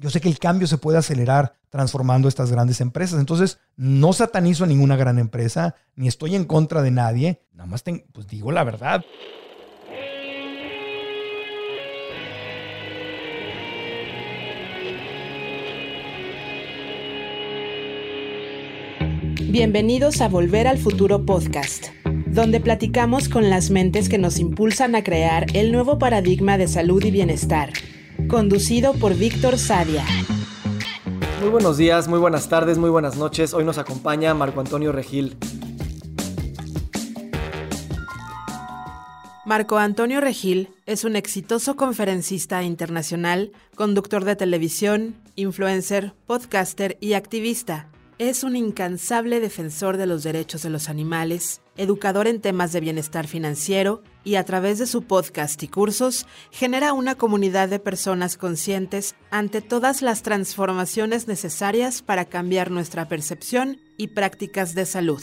[0.00, 3.20] yo sé que el cambio se puede acelerar transformando estas grandes empresas.
[3.20, 7.84] Entonces, no satanizo a ninguna gran empresa, ni estoy en contra de nadie, nada más
[8.12, 9.04] pues digo la verdad.
[19.50, 21.88] Bienvenidos a Volver al Futuro Podcast,
[22.26, 27.04] donde platicamos con las mentes que nos impulsan a crear el nuevo paradigma de salud
[27.04, 27.70] y bienestar.
[28.30, 30.04] Conducido por Víctor Sadia.
[31.40, 33.52] Muy buenos días, muy buenas tardes, muy buenas noches.
[33.54, 35.36] Hoy nos acompaña Marco Antonio Regil.
[39.44, 47.88] Marco Antonio Regil es un exitoso conferencista internacional, conductor de televisión, influencer, podcaster y activista
[48.20, 53.26] es un incansable defensor de los derechos de los animales, educador en temas de bienestar
[53.26, 59.14] financiero y a través de su podcast y cursos genera una comunidad de personas conscientes
[59.30, 65.22] ante todas las transformaciones necesarias para cambiar nuestra percepción y prácticas de salud.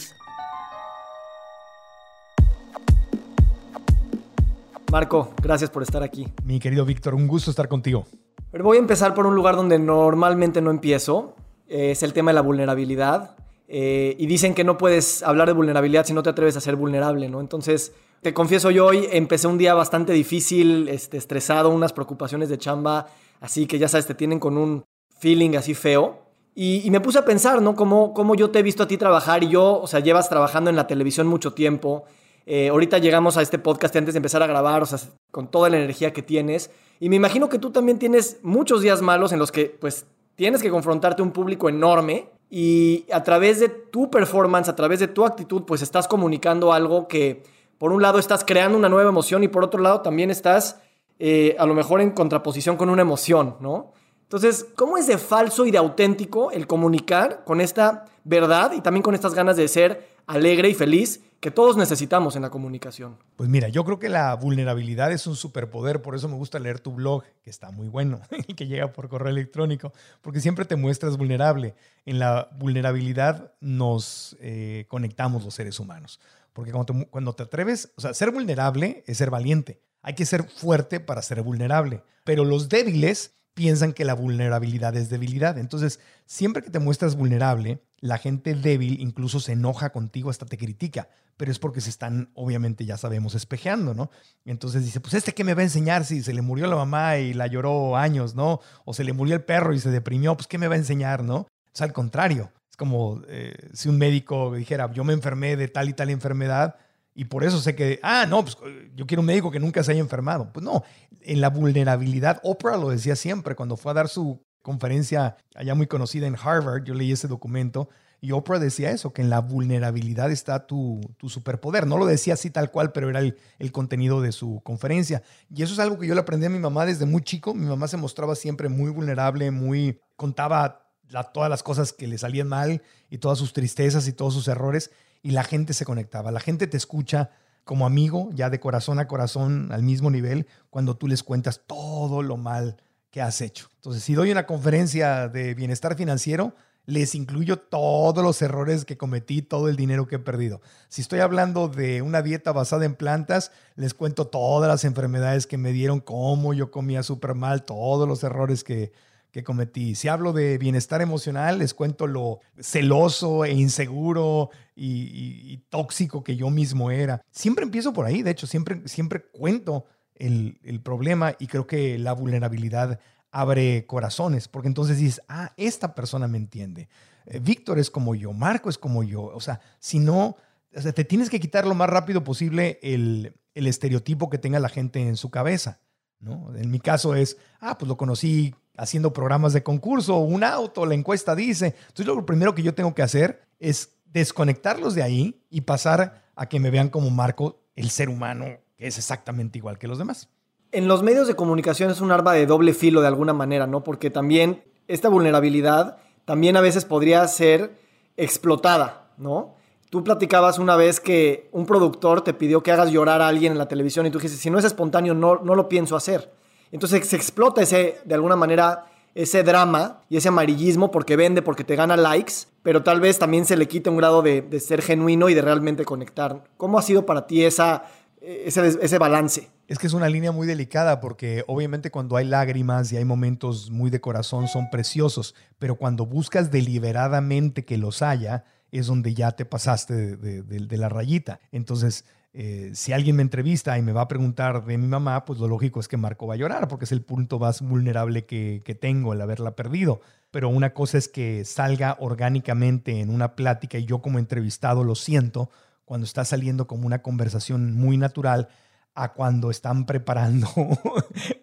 [4.91, 6.27] Marco, gracias por estar aquí.
[6.45, 8.05] Mi querido Víctor, un gusto estar contigo.
[8.51, 11.35] Pero voy a empezar por un lugar donde normalmente no empiezo,
[11.67, 13.35] es el tema de la vulnerabilidad.
[13.67, 16.77] Eh, y dicen que no puedes hablar de vulnerabilidad si no te atreves a ser
[16.77, 17.41] vulnerable, ¿no?
[17.41, 17.91] Entonces,
[18.33, 23.07] confieso, yo hoy empecé un día bastante difícil, este, estresado, unas preocupaciones de chamba,
[23.41, 24.85] así que ya sabes, te tienen con un
[25.19, 26.23] feeling así feo.
[26.55, 27.75] Y, me puse a pensar, ¿no?
[27.75, 30.71] Cómo, cómo, yo te he visto a ti trabajar y yo, o sea, llevas trabajando
[30.71, 32.05] en la televisión mucho tiempo.
[32.47, 34.97] Eh, ahorita llegamos a este podcast antes de empezar a grabar, o sea,
[35.31, 36.71] con toda la energía que tienes.
[36.99, 40.63] Y me imagino que tú también tienes muchos días malos en los que, pues, tienes
[40.63, 45.07] que confrontarte a un público enorme y a través de tu performance, a través de
[45.07, 47.43] tu actitud, pues estás comunicando algo que
[47.77, 50.79] por un lado estás creando una nueva emoción y por otro lado también estás
[51.19, 53.93] eh, a lo mejor en contraposición con una emoción, ¿no?
[54.23, 59.01] Entonces, ¿cómo es de falso y de auténtico el comunicar con esta verdad y también
[59.01, 63.17] con estas ganas de ser alegre y feliz que todos necesitamos en la comunicación.
[63.35, 66.79] Pues mira, yo creo que la vulnerabilidad es un superpoder, por eso me gusta leer
[66.79, 70.75] tu blog, que está muy bueno, y que llega por correo electrónico, porque siempre te
[70.75, 71.75] muestras vulnerable.
[72.05, 76.19] En la vulnerabilidad nos eh, conectamos los seres humanos,
[76.57, 79.79] porque cuando te, atreves, o sea, ser vulnerable es ser valiente.
[80.01, 85.11] Hay que ser fuerte para ser vulnerable, pero los débiles piensan que la vulnerabilidad es
[85.11, 85.59] debilidad.
[85.59, 90.57] Entonces, siempre que te muestras vulnerable, la gente débil incluso se enoja contigo, hasta te
[90.57, 94.09] critica, pero es porque se están, obviamente, ya sabemos, espejeando, ¿no?
[94.43, 97.19] Entonces dice, pues este que me va a enseñar si se le murió la mamá
[97.19, 98.61] y la lloró años, ¿no?
[98.83, 101.23] O se le murió el perro y se deprimió, pues ¿qué me va a enseñar,
[101.23, 101.45] ¿no?
[101.71, 105.93] Es al contrario, como eh, si un médico dijera, yo me enfermé de tal y
[105.93, 106.75] tal enfermedad,
[107.13, 108.57] y por eso sé que, ah, no, pues
[108.95, 110.53] yo quiero un médico que nunca se haya enfermado.
[110.53, 110.83] Pues no,
[111.21, 115.87] en la vulnerabilidad, Oprah lo decía siempre cuando fue a dar su conferencia allá muy
[115.87, 117.89] conocida en Harvard, yo leí ese documento,
[118.21, 121.87] y Oprah decía eso, que en la vulnerabilidad está tu, tu superpoder.
[121.87, 125.21] No lo decía así tal cual, pero era el, el, contenido de su conferencia.
[125.53, 127.53] Y eso es algo que yo le aprendí a mi mamá desde muy chico.
[127.53, 130.86] Mi mamá se mostraba siempre muy vulnerable, muy contaba
[131.33, 134.91] todas las cosas que le salían mal y todas sus tristezas y todos sus errores
[135.23, 136.31] y la gente se conectaba.
[136.31, 137.31] La gente te escucha
[137.63, 142.23] como amigo, ya de corazón a corazón, al mismo nivel, cuando tú les cuentas todo
[142.23, 142.77] lo mal
[143.11, 143.69] que has hecho.
[143.75, 149.41] Entonces, si doy una conferencia de bienestar financiero, les incluyo todos los errores que cometí,
[149.41, 150.61] todo el dinero que he perdido.
[150.87, 155.57] Si estoy hablando de una dieta basada en plantas, les cuento todas las enfermedades que
[155.57, 158.93] me dieron, cómo yo comía súper mal, todos los errores que,
[159.31, 159.95] que cometí.
[159.95, 166.49] Si hablo de bienestar emocional, les cuento lo celoso e inseguro y, tóxico que yo
[166.49, 167.21] mismo era.
[167.31, 169.85] Siempre empiezo por ahí, de hecho, siempre, siempre cuento
[170.15, 172.99] el, el problema y creo que la vulnerabilidad
[173.31, 176.89] abre corazones, porque entonces dices, ah, esta persona me entiende.
[177.25, 179.23] Eh, Víctor es como yo, Marco es como yo.
[179.23, 180.37] O sea, si no,
[180.75, 184.69] o te tienes que quitar lo más rápido posible el, el estereotipo que tenga la
[184.69, 185.79] gente en su cabeza.
[186.19, 186.55] ¿no?
[186.55, 190.93] En mi caso es, ah, pues lo conocí haciendo programas de concurso, un auto, la
[190.93, 191.75] encuesta dice.
[191.87, 196.47] Entonces lo primero que yo tengo que hacer es desconectarlos de ahí y pasar a
[196.47, 198.45] que me vean como Marco, el ser humano,
[198.77, 200.29] que es exactamente igual que los demás.
[200.71, 203.83] En los medios de comunicación es un arma de doble filo de alguna manera, ¿no?
[203.83, 207.79] Porque también esta vulnerabilidad también a veces podría ser
[208.15, 209.55] explotada, ¿no?
[209.89, 213.57] Tú platicabas una vez que un productor te pidió que hagas llorar a alguien en
[213.57, 216.33] la televisión y tú dijiste, si no es espontáneo, no, no lo pienso hacer.
[216.71, 218.85] Entonces se explota ese, de alguna manera,
[219.15, 222.33] ese drama y ese amarillismo porque vende, porque te gana likes,
[222.63, 225.85] pero tal vez también se le quita un grado de, ser genuino y de realmente
[225.85, 226.43] conectar.
[226.57, 227.85] ¿Cómo ha sido para ti esa,
[228.21, 229.49] ese, ese balance?
[229.67, 233.69] Es que es una línea muy delicada porque obviamente cuando hay lágrimas y hay momentos
[233.69, 239.31] muy de corazón son preciosos, pero cuando buscas deliberadamente que los haya, es donde ya
[239.31, 241.39] te pasaste de, la rayita.
[241.51, 245.39] Entonces, eh, si alguien me entrevista y me va a preguntar de mi mamá, pues
[245.39, 248.61] lo lógico es que Marco va a llorar porque es el punto más vulnerable que,
[248.63, 250.01] que tengo, el haberla perdido.
[250.31, 254.95] Pero una cosa es que salga orgánicamente en una plática y yo como entrevistado lo
[254.95, 255.49] siento
[255.85, 258.49] cuando está saliendo como una conversación muy natural
[258.93, 260.47] a cuando están preparando.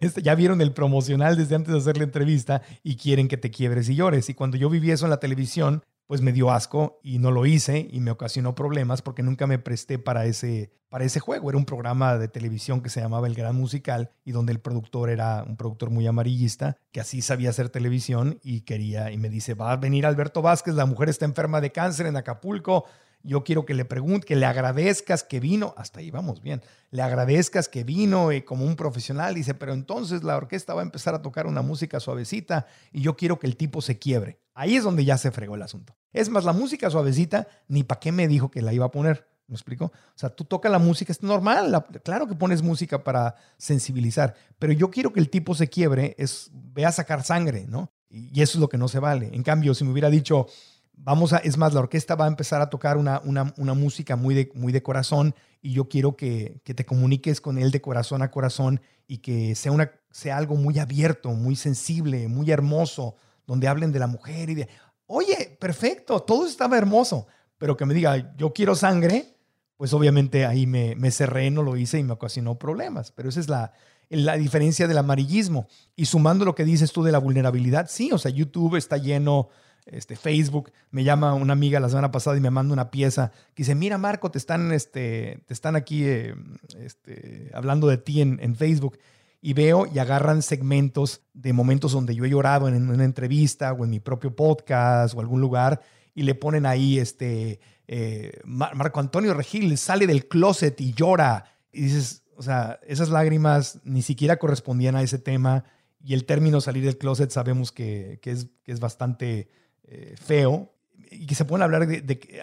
[0.01, 3.51] Este, ya vieron el promocional desde antes de hacer la entrevista y quieren que te
[3.51, 4.29] quiebres y llores.
[4.29, 7.47] Y cuando yo viví eso en la televisión, pues me dio asco y no lo
[7.47, 11.49] hice y me ocasionó problemas porque nunca me presté para ese, para ese juego.
[11.49, 15.11] Era un programa de televisión que se llamaba El Gran Musical y donde el productor
[15.11, 19.55] era un productor muy amarillista que así sabía hacer televisión y quería y me dice,
[19.55, 22.85] va a venir Alberto Vázquez, la mujer está enferma de cáncer en Acapulco,
[23.25, 27.03] yo quiero que le pregunte, que le agradezcas que vino, hasta ahí vamos bien, le
[27.03, 31.15] agradezcas que vino y como un profesional, dice, pero entonces la orquesta va a empezar
[31.15, 34.39] a tocar una música suavecita y yo quiero que el tipo se quiebre.
[34.55, 35.97] Ahí es donde ya se fregó el asunto.
[36.13, 39.27] Es más, la música suavecita, ni para qué me dijo que la iba a poner.
[39.47, 39.87] ¿Me explico?
[39.87, 44.73] O sea, tú tocas la música, es normal, claro que pones música para sensibilizar, pero
[44.73, 47.93] yo quiero que el tipo se quiebre, es, ve a sacar sangre, ¿no?
[48.09, 49.31] Y eso es lo que no se vale.
[49.33, 50.47] En cambio, si me hubiera dicho,
[50.97, 54.35] vamos a, es más, la orquesta va a empezar a tocar una, una, música muy
[54.35, 58.31] de, muy de corazón y yo quiero que, te comuniques con él de corazón a
[58.31, 63.93] corazón y que sea, una, sea algo muy abierto, muy sensible, muy hermoso, donde hablen
[63.93, 64.69] de la mujer y de,
[65.07, 67.27] oye, perfecto, todo estaba hermoso,
[67.59, 69.37] pero que me diga, yo quiero sangre,
[69.77, 73.41] pues obviamente ahí me, me cerré, no lo hice y me ocasionó problemas, pero esa
[73.41, 73.73] es la,
[74.09, 75.67] la diferencia del amarillismo.
[75.97, 79.49] Y sumando lo que dices tú de la vulnerabilidad, sí, o sea, YouTube está lleno
[79.87, 83.63] este, Facebook, me llama una amiga la semana pasada y me manda una pieza que
[83.63, 86.35] dice, mira Marco, te están, este, te están aquí eh,
[86.79, 88.99] este, hablando de ti en, en, Facebook.
[89.43, 93.85] Y veo y agarran segmentos de momentos donde yo he llorado en, una entrevista o
[93.85, 95.83] en mi propio podcast o algún lugar
[96.15, 101.45] y le ponen ahí, este, eh, Marco Antonio Regil sale del closet y llora.
[101.73, 105.65] Y dices, o sea, esas lágrimas ni siquiera correspondían a ese tema
[106.03, 109.49] y el término salir del closet sabemos que, que, es, que es bastante
[109.89, 110.73] eh, feo
[111.11, 112.43] y que se pueden hablar de,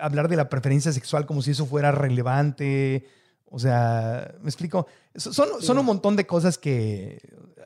[0.00, 3.06] hablar de la preferencia sexual como si eso fuera relevante.
[3.46, 4.86] O sea, me explico.
[5.14, 7.20] Son, son un montón de cosas que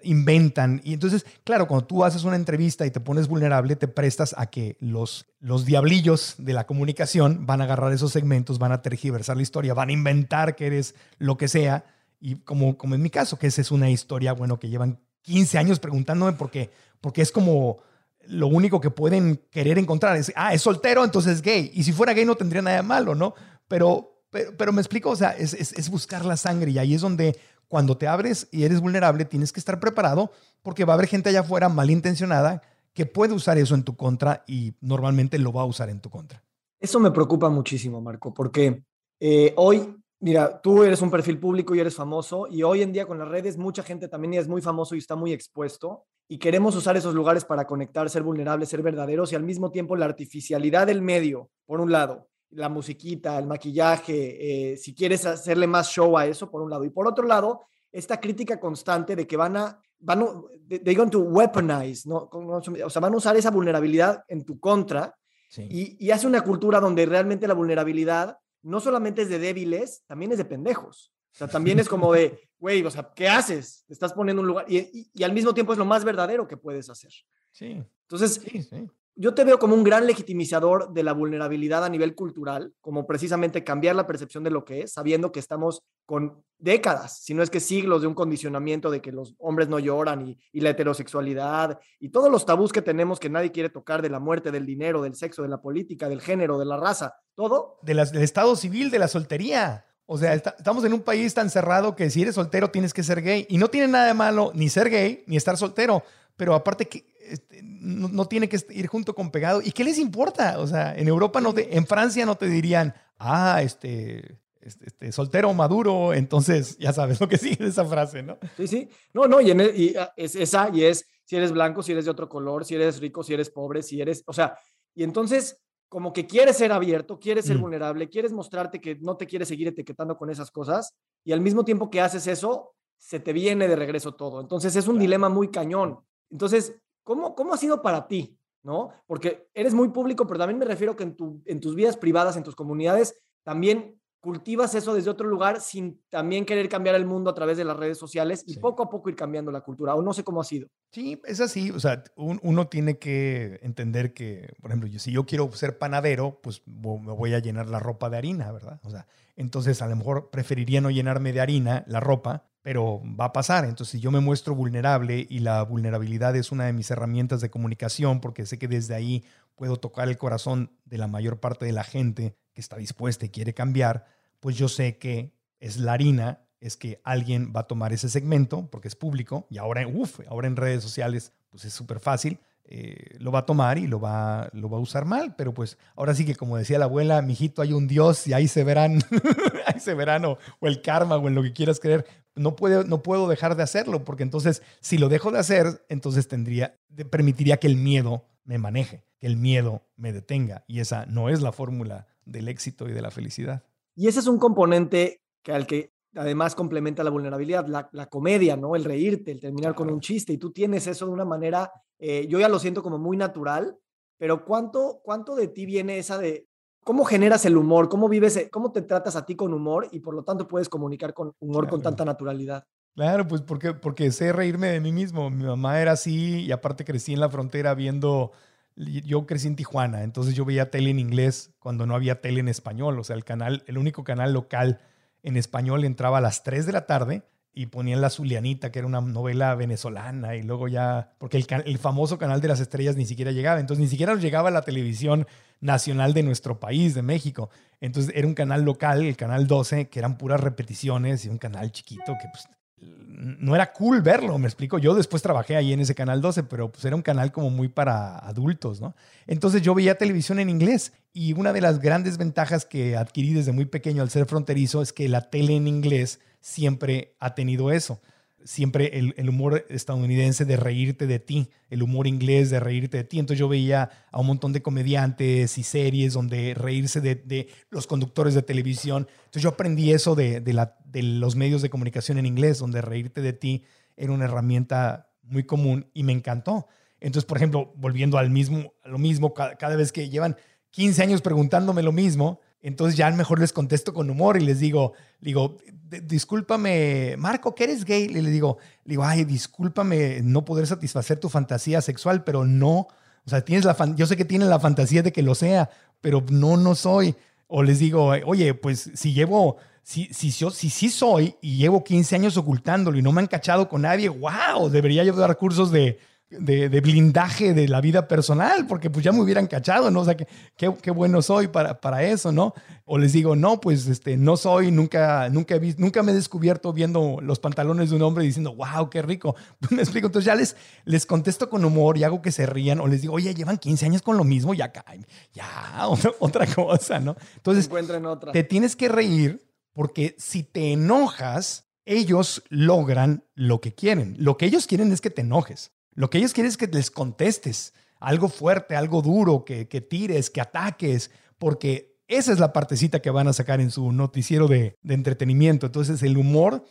[0.05, 0.81] inventan.
[0.85, 4.47] Y entonces, claro, cuando tú haces una entrevista y te pones vulnerable, te prestas a
[4.47, 9.37] que los, los diablillos de la comunicación van a agarrar esos segmentos, van a tergiversar
[9.37, 11.85] la historia, van a inventar que eres lo que sea.
[12.21, 15.59] Y como, como en mi caso, que esa es una historia, bueno, que llevan 15
[15.59, 16.71] años preguntándome por qué.
[17.01, 17.79] Porque es como
[18.27, 21.71] lo único que pueden querer encontrar es, ah, es soltero, entonces es gay.
[21.75, 23.35] Y si fuera gay no tendría nada malo, ¿no?
[23.69, 27.39] Pero, pero, me explico, o sea, es, es, buscar la sangre y ahí es donde
[27.69, 30.31] cuando te abres y eres vulnerable tienes que estar preparado
[30.63, 34.45] porque va a haber gente allá afuera malintencionada que puede usar eso en tu contra
[34.47, 36.43] y normalmente lo va a usar en tu contra.
[36.79, 38.83] Eso me preocupa muchísimo, Marco, porque
[39.21, 43.07] eh, hoy Mira, tú eres un perfil público y eres famoso y hoy en día
[43.07, 46.75] con las redes mucha gente también es muy famoso y está muy expuesto y queremos
[46.75, 50.87] usar esos lugares para conectar, ser vulnerables, ser verdaderos y al mismo tiempo la artificialidad
[50.87, 56.17] del medio, por un lado, la musiquita, el maquillaje, eh, si quieres hacerle más show
[56.17, 56.85] a eso, por un lado.
[56.85, 60.27] Y por otro lado, esta crítica constante de que van a, van a,
[60.69, 62.31] they're going to weaponize, ¿no?
[62.33, 65.15] O sea, van a usar esa vulnerabilidad en tu contra
[65.59, 70.33] y, y hace una cultura donde realmente la vulnerabilidad no solamente es de débiles, también
[70.33, 71.13] es de pendejos.
[71.33, 73.85] O sea, también es como de, güey, o sea, ¿qué haces?
[73.87, 76.57] Te estás poniendo un lugar y, y, al mismo tiempo es lo más verdadero que
[76.57, 77.13] puedes hacer.
[77.51, 77.83] Sí.
[78.07, 82.15] Entonces, sí, sí yo te veo como un gran legitimizador de la vulnerabilidad a nivel
[82.15, 87.23] cultural, como precisamente cambiar la percepción de lo que es, sabiendo que estamos con décadas,
[87.23, 90.61] si no es que siglos de un condicionamiento de que los hombres no lloran y,
[90.61, 94.51] la heterosexualidad y todos los tabús que tenemos que nadie quiere tocar de la muerte,
[94.51, 97.79] del dinero, del sexo, de la política, del género, de la raza, todo.
[97.83, 99.85] De del estado civil, de la soltería.
[100.13, 103.23] O sea, estamos en un país tan cerrado que si eres soltero tienes que ser
[103.23, 103.47] gay.
[103.49, 106.05] Y no tiene nada de malo ni ser gay ni estar soltero.
[106.37, 109.63] Pero aparte que este, no, tiene que ir junto con pegado.
[109.63, 110.59] ¿Y qué les importa?
[110.59, 115.13] O sea, en Europa no te, en Francia no te dirían, ah, este, este, este
[115.13, 118.39] soltero maduro, entonces ya sabes lo que sigue esa frase, ¿no?
[118.57, 118.89] Sí, sí.
[119.15, 122.11] No, no, y, y ah, es esa, y es si eres blanco, si eres de
[122.11, 124.55] otro color, si eres rico, si eres pobre, si eres, o sea,
[124.95, 127.61] y entonces como que quieres ser abierto, quieres ser mm.
[127.61, 131.67] vulnerable, quieres mostrarte que no te quieres seguir etiquetando con esas cosas, y al mismo
[131.67, 134.41] tiempo que haces eso, se te viene de regreso todo.
[134.41, 135.99] Entonces es un dilema muy cañón.
[136.31, 138.39] Entonces, ¿Cómo, ¿Cómo ha sido para ti?
[138.63, 138.91] ¿No?
[139.07, 142.39] Porque eres muy público, pero también me refiero que en, tu, en tus vidas privadas,
[142.39, 147.29] en tus comunidades, también cultivas eso desde otro lugar sin también querer cambiar el mundo
[147.29, 149.97] a través de las redes sociales y poco a poco ir cambiando la cultura.
[149.97, 150.69] O no sé cómo ha sido.
[150.93, 151.73] Sí, es así.
[151.73, 156.63] O sea, uno tiene que entender que, por ejemplo, si yo quiero ser panadero, pues
[156.67, 158.81] me voy a llenar la ropa de harina, ¿verdad?
[158.85, 163.27] O sea, entonces a lo mejor preferiría no llenarme de harina la ropa, pero va
[163.27, 163.65] a pasar.
[163.65, 167.51] Entonces, si yo me muestro vulnerable y la vulnerabilidad es una de mis herramientas de
[167.51, 169.25] comunicación, porque sé que desde ahí
[169.57, 173.31] puedo tocar el corazón de la mayor parte de la gente que está dispuesta y
[173.31, 174.05] quiere cambiar,
[174.41, 178.69] pues yo sé que es la harina, es que alguien va a tomar ese segmento
[178.71, 182.39] porque es público y ahora, uf, ahora en redes sociales pues es súper fácil.
[182.65, 185.77] Eh, lo va a tomar y lo va, lo va a usar mal, pero pues
[185.97, 189.01] ahora sí que como decía la abuela, mijito, hay un Dios y ahí se verán,
[189.67, 192.07] ahí se verán o, el karma o en lo que quieras creer.
[192.35, 196.29] No, puedo, no puedo dejar de hacerlo porque entonces si lo dejo de hacer, entonces
[196.29, 196.79] tendría,
[197.11, 201.43] permitiría que el miedo me maneje, que el miedo me detenga y esa no es
[201.43, 203.65] la fórmula del éxito y de la felicidad.
[203.95, 208.77] Y ese es un componente que al que además complementa la vulnerabilidad, la, comedia, ¿no?
[208.77, 210.33] El reírte, el terminar con un chiste.
[210.33, 213.77] Y tú tienes eso de una manera, eh, yo ya lo siento como muy natural,
[214.19, 216.47] pero ¿cuánto, ¿cuánto de ti viene esa de
[216.85, 217.89] cómo generas el humor?
[217.89, 220.69] ¿Cómo vives, e, cómo te tratas a ti con humor y por lo tanto puedes
[220.69, 222.65] comunicar con humor con tanta naturalidad?
[222.95, 225.31] Claro, pues porque, porque sé reírme de mí mismo.
[225.31, 228.33] Mi mamá era así y aparte crecí en la frontera viendo
[228.77, 232.49] yo crecí en Tijuana, entonces yo veía tele en inglés cuando no había tele en
[232.49, 232.99] español.
[232.99, 234.81] O sea, el canal, el único canal local
[235.23, 237.23] en español entraba a las 3 de la tarde
[237.55, 242.17] y ponían La Zulianita, que era una novela venezolana, y luego ya, porque el, famoso
[242.17, 245.27] canal de las estrellas ni siquiera llegaba, entonces ni siquiera llegaba la televisión
[245.61, 247.51] nacional de nuestro país, de México.
[247.81, 251.73] Entonces era un canal local, el canal 12, que eran puras repeticiones, y un canal
[251.73, 252.49] chiquito que pues
[252.83, 254.79] no era cool verlo, me explico.
[254.79, 257.69] Yo después trabajé ahí en ese canal 12, pero pues era un canal como muy
[257.69, 258.97] para adultos, ¿no?
[259.27, 263.53] Entonces yo veía televisión en inglés y una de las grandes ventajas que adquirí desde
[263.53, 268.01] muy pequeño al ser fronterizo es que la tele en inglés siempre ha tenido eso
[268.45, 273.19] siempre el, humor estadounidense de reírte de ti, el humor inglés de reírte de ti.
[273.19, 278.35] Entonces yo veía a un montón de comediantes y series donde reírse de, los conductores
[278.35, 279.07] de televisión.
[279.25, 283.33] Entonces yo aprendí eso de, de, los medios de comunicación en inglés, donde reírte de
[283.33, 283.65] ti
[283.97, 286.67] era una herramienta muy común y me encantó.
[287.01, 290.37] Entonces, por ejemplo, volviendo al mismo, a lo mismo, cada, vez que llevan
[290.71, 294.93] 15 años preguntándome lo mismo, entonces ya mejor les contesto con humor y les digo,
[295.21, 295.59] digo,
[296.01, 298.09] discúlpame, Marco, que eres gay.
[298.09, 302.87] Le digo, digo, ay, discúlpame no poder satisfacer tu fantasía sexual, pero no.
[303.25, 306.25] O sea, tienes la yo sé que tienes la fantasía de que lo sea, pero
[306.31, 307.17] no, no soy.
[307.49, 311.85] O les digo, oye, pues si llevo, si, si, yo, si sí soy y llevo
[311.85, 315.71] 15 años ocultándolo y no me han cachado con nadie, wow, debería yo dar cursos
[315.71, 315.99] de,
[316.39, 320.01] de, blindaje de la vida personal, porque pues ya me hubieran cachado, ¿no?
[320.01, 322.55] O sea, qué bueno soy para, para eso, ¿no?
[322.85, 326.73] O les digo, no, pues este, no soy, nunca, nunca, he nunca me he descubierto
[326.73, 329.35] viendo los pantalones de un hombre diciendo, wow, qué rico.
[329.61, 332.81] Pues me explico, entonces ya les, les contesto con humor y hago que se rían,
[332.81, 335.87] o les digo, oye, llevan 15 años con lo mismo, ya caen, ya,
[336.19, 337.17] otra, cosa, ¿no?
[337.37, 337.71] Entonces,
[338.05, 338.33] otra.
[338.33, 344.17] te tienes que reír porque si te enojas, ellos logran lo que quieren.
[344.19, 345.73] Lo que ellos quieren es que te enojes.
[345.95, 350.41] Lo que ellos quieren es que les contestes algo fuerte, algo duro, que, tires, que
[350.41, 355.67] ataques, porque esa es la partecita que van a sacar en su noticiero de, entretenimiento.
[355.67, 356.65] Entonces el humor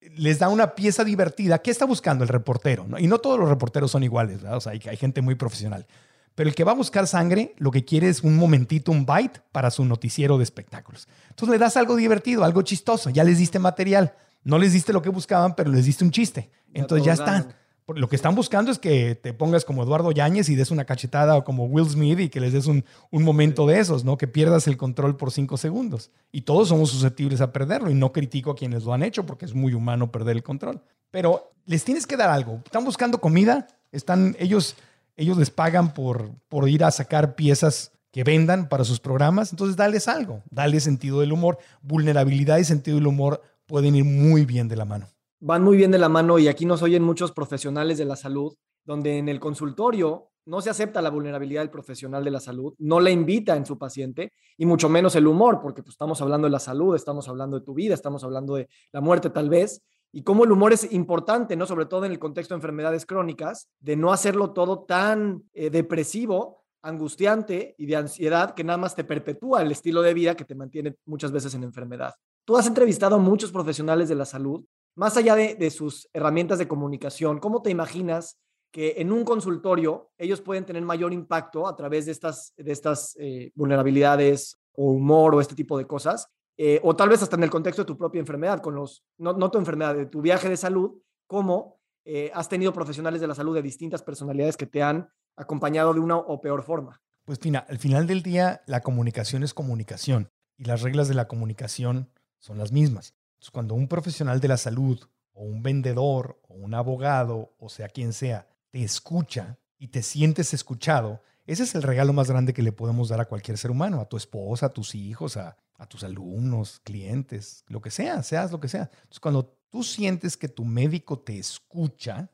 [0.00, 1.62] les da una pieza divertida.
[1.62, 2.86] ¿Qué está buscando el reportero?
[2.98, 5.86] Y no todos los reporteros son iguales, O sea, hay, hay gente muy profesional.
[6.34, 9.40] Pero el que va a buscar sangre, lo que quiere es un momentito, un bite
[9.52, 11.08] para su noticiero de espectáculos.
[11.30, 13.08] Entonces le das algo divertido, algo chistoso.
[13.08, 14.14] Ya les diste material.
[14.42, 16.50] No les diste lo que buscaban, pero les diste un chiste.
[16.74, 17.54] Entonces ya están.
[17.86, 21.36] Lo que están buscando es que te pongas como Eduardo Yáñez y des una cachetada
[21.36, 24.16] o como Will Smith y que les des un, momento de esos, ¿no?
[24.16, 26.10] Que pierdas el control por cinco segundos.
[26.32, 29.44] Y todos somos susceptibles a perderlo y no critico a quienes lo han hecho porque
[29.44, 30.80] es muy humano perder el control.
[31.10, 32.62] Pero les tienes que dar algo.
[32.64, 34.76] Están buscando comida, están, ellos,
[35.18, 39.76] ellos les pagan por, por ir a sacar piezas que vendan para sus programas, entonces
[39.76, 41.58] dales algo, dale sentido del humor.
[41.82, 45.13] Vulnerabilidad y sentido del humor pueden ir muy bien de la mano
[45.44, 48.56] van muy bien de la mano y aquí nos oyen muchos profesionales de la salud,
[48.82, 52.98] donde en el consultorio no se acepta la vulnerabilidad del profesional de la salud, no
[52.98, 56.52] la invita en su paciente y mucho menos el humor, porque pues, estamos hablando de
[56.52, 59.82] la salud, estamos hablando de tu vida, estamos hablando de la muerte tal vez,
[60.12, 61.66] y cómo el humor es importante, ¿no?
[61.66, 66.64] Sobre todo en el contexto de enfermedades crónicas, de no hacerlo todo tan eh, depresivo,
[66.80, 70.54] angustiante y de ansiedad que nada más te perpetúa el estilo de vida que te
[70.54, 72.14] mantiene muchas veces en enfermedad.
[72.46, 76.68] Tú has entrevistado a muchos profesionales de la salud más allá de, sus herramientas de
[76.68, 78.38] comunicación, ¿cómo te imaginas
[78.70, 83.16] que en un consultorio ellos pueden tener mayor impacto a través de estas, de estas
[83.18, 87.42] eh, vulnerabilidades o humor o este tipo de cosas eh, o tal vez hasta en
[87.42, 90.48] el contexto de tu propia enfermedad, con los, no, no tu enfermedad, de tu viaje
[90.48, 94.82] de salud, cómo eh, has tenido profesionales de la salud de distintas personalidades que te
[94.82, 97.00] han acompañado de una o peor forma.
[97.24, 101.26] Pues fina, al final del día la comunicación es comunicación y las reglas de la
[101.26, 103.14] comunicación son las mismas.
[103.44, 104.98] Entonces, cuando un profesional de la salud
[105.34, 110.54] o un vendedor o un abogado o sea quien sea te escucha y te sientes
[110.54, 114.00] escuchado, ese es el regalo más grande que le podemos dar a cualquier ser humano,
[114.00, 118.50] a tu esposa, a tus hijos, a, a tus alumnos, clientes, lo que sea, seas
[118.50, 118.88] lo que sea.
[118.94, 122.30] Entonces, cuando tú sientes que tu médico te escucha,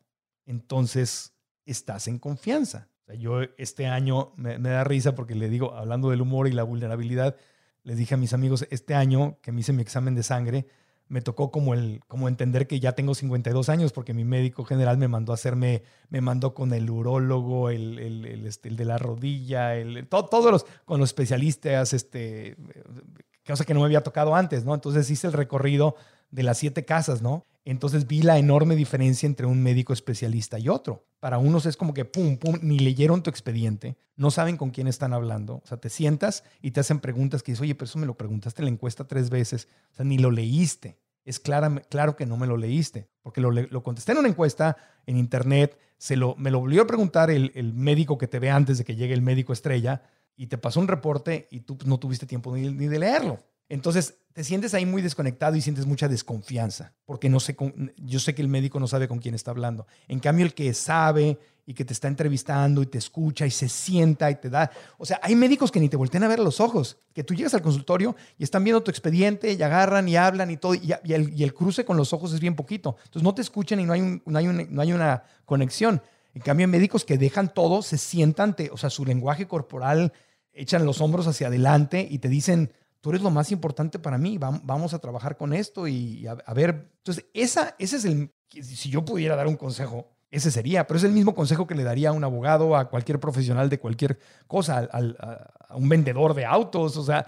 [0.47, 1.33] entonces
[1.67, 2.89] estás en confianza.
[3.19, 7.35] yo este año me, da risa porque le digo, hablando del humor y la vulnerabilidad,
[7.83, 10.69] les dije a mis amigos, este año que me hice mi examen de sangre,
[11.11, 14.97] me tocó como, el, como entender que ya tengo 52 años porque mi médico general
[14.97, 18.97] me mandó a hacerme, me mandó con el urólogo, el, el, este, el de la
[18.97, 22.57] rodilla, el, todos los, con los especialistas, este,
[23.45, 24.73] cosa que no me había tocado antes, ¿no?
[24.73, 25.97] Entonces hice el recorrido
[26.31, 27.47] de las siete casas, ¿no?
[27.65, 31.05] Entonces vi la enorme diferencia entre un médico especialista y otro.
[31.21, 34.87] Para unos es como que pum, pum, ni leyeron tu expediente, no saben con quién
[34.87, 35.61] están hablando.
[35.63, 38.17] O sea, te sientas y te hacen preguntas que dices, oye, pero eso me lo
[38.17, 39.69] preguntaste en la encuesta tres veces.
[39.93, 40.99] O sea, ni lo leíste.
[41.25, 45.19] Es claro que no me lo leíste, porque lo, lo, contesté en una encuesta en
[45.19, 48.79] internet, se lo, me lo volvió a preguntar el, el, médico que te ve antes
[48.79, 50.03] de que llegue el médico estrella
[50.35, 53.39] y te pasó un reporte y tú no tuviste tiempo ni, ni de leerlo.
[53.71, 57.57] Entonces, te sientes ahí muy desconectado y sientes mucha desconfianza, porque no sé,
[57.97, 59.87] yo sé que el médico no sabe con quién está hablando.
[60.09, 63.69] En cambio, el que sabe y que te está entrevistando y te escucha y se
[63.69, 66.43] sienta y te da, o sea, hay médicos que ni te voltean a ver a
[66.43, 70.17] los ojos, que tú llegas al consultorio y están viendo tu expediente y agarran y
[70.17, 72.97] hablan y todo, y, el, cruce con los ojos es bien poquito.
[73.05, 76.03] Entonces no te escuchan y no hay, no hay, no hay una conexión.
[76.35, 80.13] En cambio, hay médicos que dejan todo, se sientan, o sea, su lenguaje corporal,
[80.53, 84.39] echan los hombros hacia adelante y te dicen, tú eres lo más importante para mí,
[84.39, 86.91] vamos a trabajar con esto y a, ver.
[86.99, 91.05] Entonces, esa, ese es el, si yo pudiera dar un consejo, ese sería, pero es
[91.05, 94.89] el mismo consejo que le daría a un abogado, a cualquier profesional de cualquier cosa,
[94.93, 97.27] a, un vendedor de autos, o sea,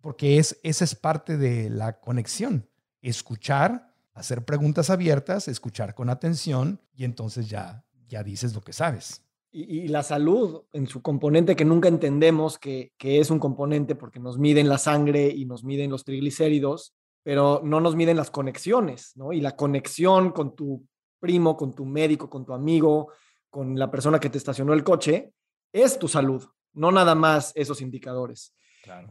[0.00, 2.68] porque es, esa es parte de la conexión.
[3.02, 9.25] Escuchar, hacer preguntas abiertas, escuchar con atención y entonces ya, ya dices lo que sabes
[9.58, 14.20] y, la salud en su componente que nunca entendemos que, que, es un componente porque
[14.20, 19.12] nos miden la sangre y nos miden los triglicéridos, pero no nos miden las conexiones,
[19.16, 19.32] ¿no?
[19.32, 20.86] Y la conexión con tu
[21.18, 23.12] primo, con tu médico, con tu amigo,
[23.48, 25.32] con la persona que te estacionó el coche,
[25.72, 28.54] es tu salud, no nada más esos indicadores.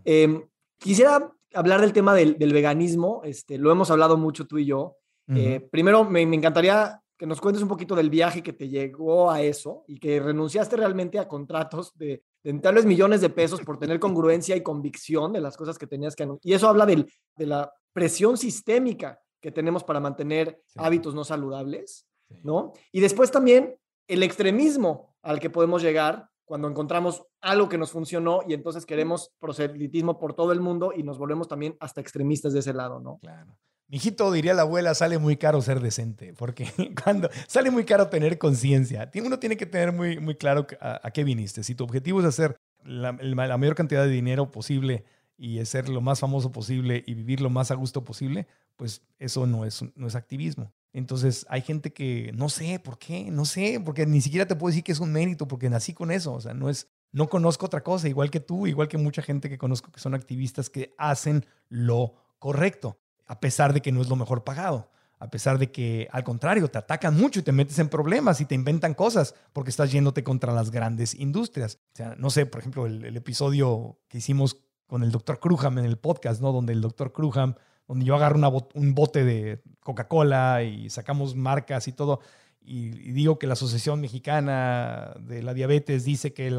[0.04, 4.98] Em, quisiera hablar del tema del, veganismo, este, lo hemos hablado mucho tú y yo.
[5.28, 9.32] Eh, primero, me, me encantaría que nos cuentes un poquito del viaje que te llegó
[9.32, 14.00] a eso y que renunciaste realmente a contratos de, de millones de pesos por tener
[14.00, 17.72] congruencia y convicción de las cosas que tenías que Y eso habla del, de la
[17.94, 22.08] presión sistémica que tenemos para mantener hábitos no saludables,
[22.44, 22.74] ¿no?
[22.92, 28.42] Y después también el extremismo al que podemos llegar cuando encontramos algo que nos funcionó
[28.48, 32.60] y entonces queremos proselitismo por todo el mundo y nos volvemos también hasta extremistas de
[32.60, 33.18] ese lado, ¿no?
[33.20, 33.58] Claro.
[33.88, 36.68] Mijito, diría la abuela, sale muy caro ser decente, porque
[37.04, 41.24] cuando sale muy caro tener conciencia, uno tiene que tener muy, muy claro a, qué
[41.24, 41.64] viniste.
[41.64, 45.06] Si tu objetivo es hacer la, mayor cantidad de dinero posible
[45.38, 49.46] y ser lo más famoso posible y vivir lo más a gusto posible, pues eso
[49.46, 50.74] no es, no es activismo.
[50.92, 54.72] Entonces hay gente que no sé por qué, no sé, porque ni siquiera te puedo
[54.72, 57.68] decir que es un mérito, porque nací con eso, o sea, no es, no conozco
[57.68, 60.96] otra cosa, igual que tú, igual que mucha gente que conozco que son activistas que
[60.98, 65.72] hacen lo correcto a pesar de que no es lo mejor pagado, a pesar de
[65.72, 69.34] que al contrario te atacan mucho y te metes en problemas y te inventan cosas
[69.54, 71.80] porque estás yéndote contra las grandes industrias.
[71.94, 74.58] O sea, no sé, por ejemplo, el, episodio que hicimos
[74.88, 76.52] con el doctor Crujam en el podcast, ¿no?
[76.52, 77.56] Donde el doctor Crujam,
[77.88, 82.20] donde yo agarro un bote de Coca-Cola y sacamos marcas y todo,
[82.66, 86.52] y, digo que la Asociación Mexicana de la Diabetes dice que,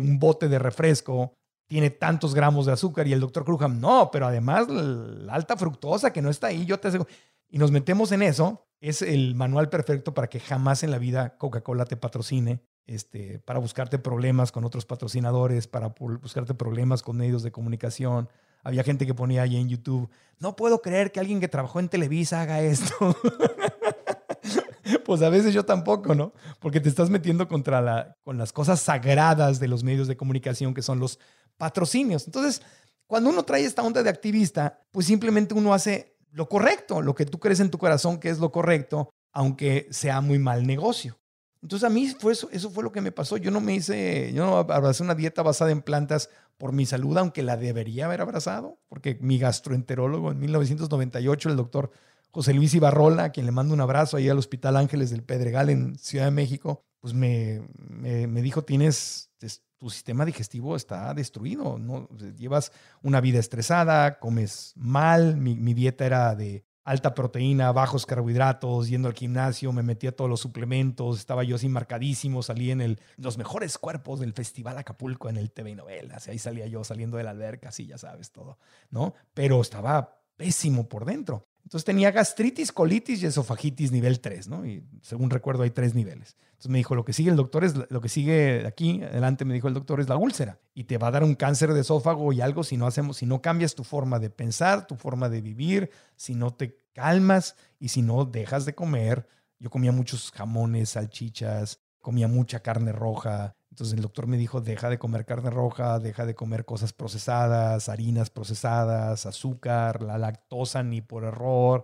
[0.00, 1.34] un bote de refresco
[1.66, 6.12] tiene tantos gramos de azúcar y el doctor Crujam, no, pero además la alta fructosa
[6.12, 7.10] que no está ahí, yo te aseguro.
[7.48, 11.36] Y nos metemos en eso, es el manual perfecto para que jamás en la vida
[11.38, 17.42] Coca-Cola te patrocine, este, para buscarte problemas con otros patrocinadores, para buscarte problemas con medios
[17.42, 18.28] de comunicación.
[18.62, 21.88] Había gente que ponía ahí en YouTube, no puedo creer que alguien que trabajó en
[21.88, 23.16] Televisa haga esto.
[25.04, 26.32] pues a veces yo tampoco, ¿no?
[26.60, 30.74] Porque te estás metiendo contra la, con las cosas sagradas de los medios de comunicación,
[30.74, 31.18] que son los
[31.56, 32.26] patrocinios.
[32.26, 32.62] Entonces,
[33.06, 37.26] cuando uno trae esta onda de activista, pues simplemente uno hace lo correcto, lo que
[37.26, 41.18] tú crees en tu corazón que es lo correcto, aunque sea muy mal negocio.
[41.62, 43.36] Entonces a mí fue eso, eso fue lo que me pasó.
[43.38, 47.16] Yo no me hice, yo no abracé una dieta basada en plantas por mi salud,
[47.18, 51.90] aunque la debería haber abrazado, porque mi gastroenterólogo en 1998, el doctor
[52.30, 55.70] José Luis Ibarrola, a quien le mando un abrazo ahí al Hospital Ángeles del Pedregal
[55.70, 59.30] en Ciudad de México, pues me, me, dijo, tienes,
[59.78, 62.08] tu sistema digestivo está destruido, ¿no?
[62.36, 69.08] llevas una vida estresada, comes mal, mi, dieta era de alta proteína, bajos carbohidratos, yendo
[69.08, 73.38] al gimnasio, me metía todos los suplementos, estaba yo así marcadísimo, salí en el, los
[73.38, 77.30] mejores cuerpos del Festival Acapulco en el TV Novelas, ahí salía yo saliendo de la
[77.30, 78.58] alberca, así ya sabes todo,
[78.90, 79.14] ¿no?
[79.34, 81.48] Pero estaba pésimo por dentro.
[81.66, 84.64] Entonces tenía gastritis, colitis y esofagitis nivel 3, ¿no?
[84.64, 86.36] Y según recuerdo hay tres niveles.
[86.50, 89.52] Entonces me dijo, lo que sigue el doctor es, lo que sigue aquí, adelante me
[89.52, 90.60] dijo el doctor, es la úlcera.
[90.74, 93.26] Y te va a dar un cáncer de esófago y algo si no hacemos, si
[93.26, 97.88] no cambias tu forma de pensar, tu forma de vivir, si no te calmas y
[97.88, 99.26] si no dejas de comer.
[99.58, 104.88] Yo comía muchos jamones, salchichas, comía mucha carne roja, entonces el doctor me dijo, deja
[104.88, 111.02] de comer carne roja, deja de comer cosas procesadas, harinas procesadas, azúcar, la lactosa ni
[111.02, 111.82] por error,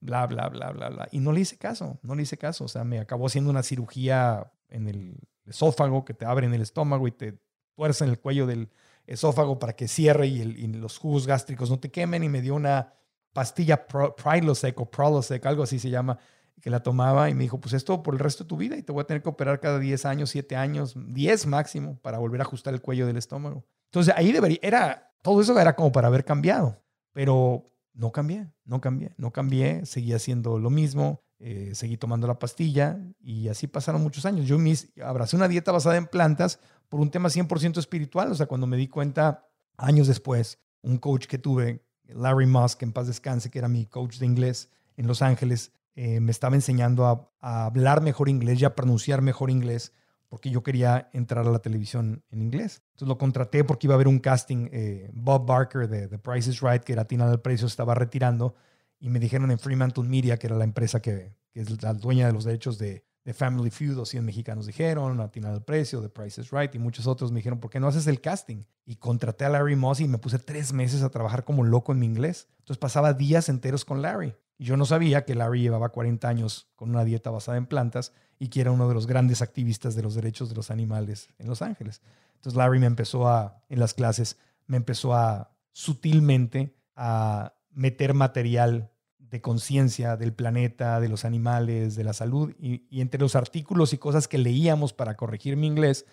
[0.00, 1.08] bla, bla, bla, bla, bla.
[1.10, 2.66] Y no le hice caso, no le hice caso.
[2.66, 6.62] O sea, me acabó haciendo una cirugía en el esófago que te abre en el
[6.62, 7.40] estómago y te
[7.74, 8.70] tuerce en el cuello del
[9.08, 12.94] esófago para que cierre y, los jugos gástricos no te quemen y me dio una
[13.32, 16.20] pastilla Prilosec o Prolosec, algo así se llama,
[16.62, 18.82] que la tomaba y me dijo, pues esto por el resto de tu vida y
[18.82, 22.40] te voy a tener que operar cada 10 años, 7 años, 10 máximo para volver
[22.40, 23.64] a ajustar el cuello del estómago.
[23.86, 26.80] Entonces ahí debería, era, todo eso era como para haber cambiado,
[27.12, 32.38] pero no cambié, no cambié, no cambié, seguí haciendo lo mismo, eh, seguí tomando la
[32.38, 34.46] pastilla y así pasaron muchos años.
[34.46, 38.46] Yo mis, abracé una dieta basada en plantas por un tema 100% espiritual, o sea,
[38.46, 43.50] cuando me di cuenta años después, un coach que tuve, Larry Musk, en paz descanse,
[43.50, 48.02] que era mi coach de inglés en Los Ángeles, eh, me estaba enseñando a, hablar
[48.02, 49.92] mejor inglés y a pronunciar mejor inglés
[50.28, 52.82] porque yo quería entrar a la televisión en inglés.
[52.92, 54.68] Entonces lo contraté porque iba a haber un casting.
[54.72, 58.54] Eh, Bob Barker de The Price is Right, que era Tina del Precio, estaba retirando
[58.98, 62.32] y me dijeron en Fremantle Media, que era la empresa que, es la dueña de
[62.32, 66.40] los derechos de, Family Feud, o 100 mexicanos dijeron, a Tina del Precio, The Price
[66.40, 68.64] is Right, y muchos otros me dijeron, ¿por qué no haces el casting?
[68.84, 72.00] Y contraté a Larry Moss y me puse tres meses a trabajar como loco en
[72.00, 72.48] mi inglés.
[72.58, 74.34] Entonces pasaba días enteros con Larry.
[74.58, 78.12] Y yo no sabía que Larry llevaba 40 años con una dieta basada en plantas
[78.38, 81.48] y que era uno de los grandes activistas de los derechos de los animales en
[81.48, 82.02] Los Ángeles.
[82.34, 88.91] Entonces Larry me empezó a, en las clases, me empezó a sutilmente a meter material
[89.32, 92.54] de conciencia del planeta, de los animales, de la salud.
[92.60, 96.06] Y, y, entre los artículos y cosas que leíamos para corregir mi inglés,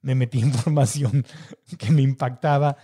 [0.00, 1.26] me metí información
[1.76, 2.76] que me impactaba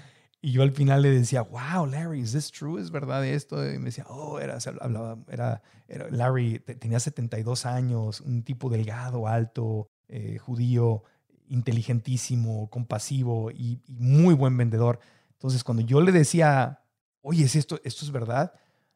[0.45, 2.79] y yo al final le decía, wow, Larry, ¿es this true?
[2.79, 3.65] ¿Es verdad esto?
[3.67, 9.27] Y me decía, oh, era, hablaba, era, era Larry tenía 72 años, un tipo delgado,
[9.27, 11.03] alto, eh, judío,
[11.49, 14.99] inteligentísimo, compasivo y, muy buen vendedor.
[15.33, 16.83] Entonces, cuando yo le decía,
[17.23, 18.53] oye, ¿es esto, esto es verdad?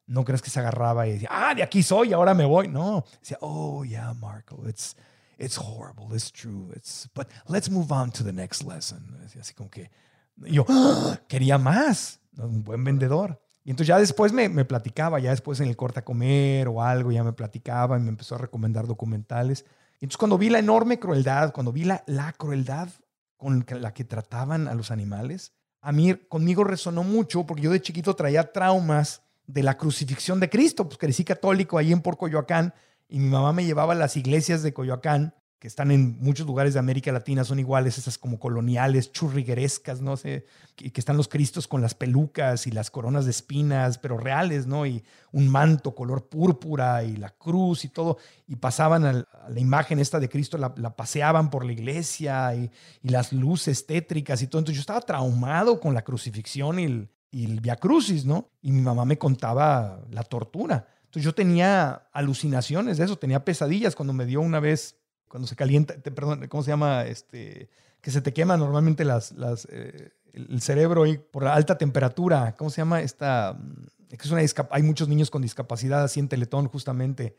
[0.08, 2.66] No crees que se agarraba y decía, ah, de aquí soy, ahora me voy.
[2.66, 4.96] No, decía, oh, yeah, Marco, it's,
[5.38, 9.16] it's horrible, it's true, it's, but let's move on to the next lesson.
[9.38, 9.90] Así como que,
[10.36, 11.20] yo ¡Ah!
[11.28, 13.40] quería más, un buen vendedor.
[13.64, 16.82] Y entonces ya después me, me, platicaba, ya después en el corte a comer o
[16.82, 19.66] algo, ya me platicaba y me empezó a recomendar documentales.
[20.00, 22.88] Y entonces cuando vi la enorme crueldad, cuando vi la, la crueldad
[23.36, 27.82] con la que trataban a los animales, a mí conmigo resonó mucho porque yo de
[27.82, 32.74] chiquito traía traumas de la crucifixión de Cristo, pues crecí católico ahí en Por Coyoacán
[33.08, 36.74] y mi mamá me llevaba a las iglesias de Coyoacán que están en muchos lugares
[36.74, 41.66] de América Latina, son iguales, esas como coloniales, churriguerescas, no sé, que, están los cristos
[41.66, 44.86] con las pelucas y las coronas de espinas, pero reales, ¿no?
[44.86, 49.12] Y un manto color púrpura y la cruz y todo, y pasaban a
[49.48, 52.70] la imagen esta de Cristo, la, paseaban por la iglesia y,
[53.02, 54.60] las luces tétricas y todo.
[54.60, 58.50] Entonces yo estaba traumado con la crucifixión y el, y el Via Crucis, ¿no?
[58.62, 60.86] Y mi mamá me contaba la tortura.
[61.04, 64.96] Entonces yo tenía alucinaciones de eso, tenía pesadillas cuando me dio una vez
[65.28, 67.04] cuando se calienta, perdón, ¿cómo se llama?
[67.04, 67.68] Este,
[68.00, 72.54] que se te quema normalmente las, las, eh, el cerebro y por la alta temperatura.
[72.56, 73.56] ¿Cómo se llama esta?
[73.58, 77.36] Mm, es una hay muchos niños con discapacidad así en Teletón justamente.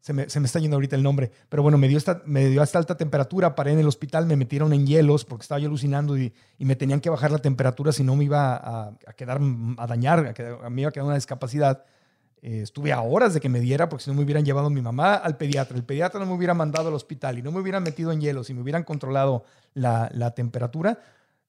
[0.00, 1.32] Se, me, se, me, está yendo ahorita el nombre.
[1.48, 4.36] Pero bueno, me dio, esta, me dio hasta alta temperatura, paré en el hospital, me
[4.36, 7.90] metieron en hielos porque estaba yo alucinando y, y me tenían que bajar la temperatura
[7.90, 9.40] si no me iba a, a quedar,
[9.76, 11.84] a dañar, a, a mí iba a quedar una discapacidad.
[12.46, 14.70] Eh, estuve a horas de que me diera porque si no me hubieran llevado a
[14.70, 15.78] mi mamá al pediatra.
[15.78, 18.44] El pediatra no me hubiera mandado al hospital y no me hubieran metido en hielo,
[18.44, 20.98] si me hubieran controlado la, temperatura,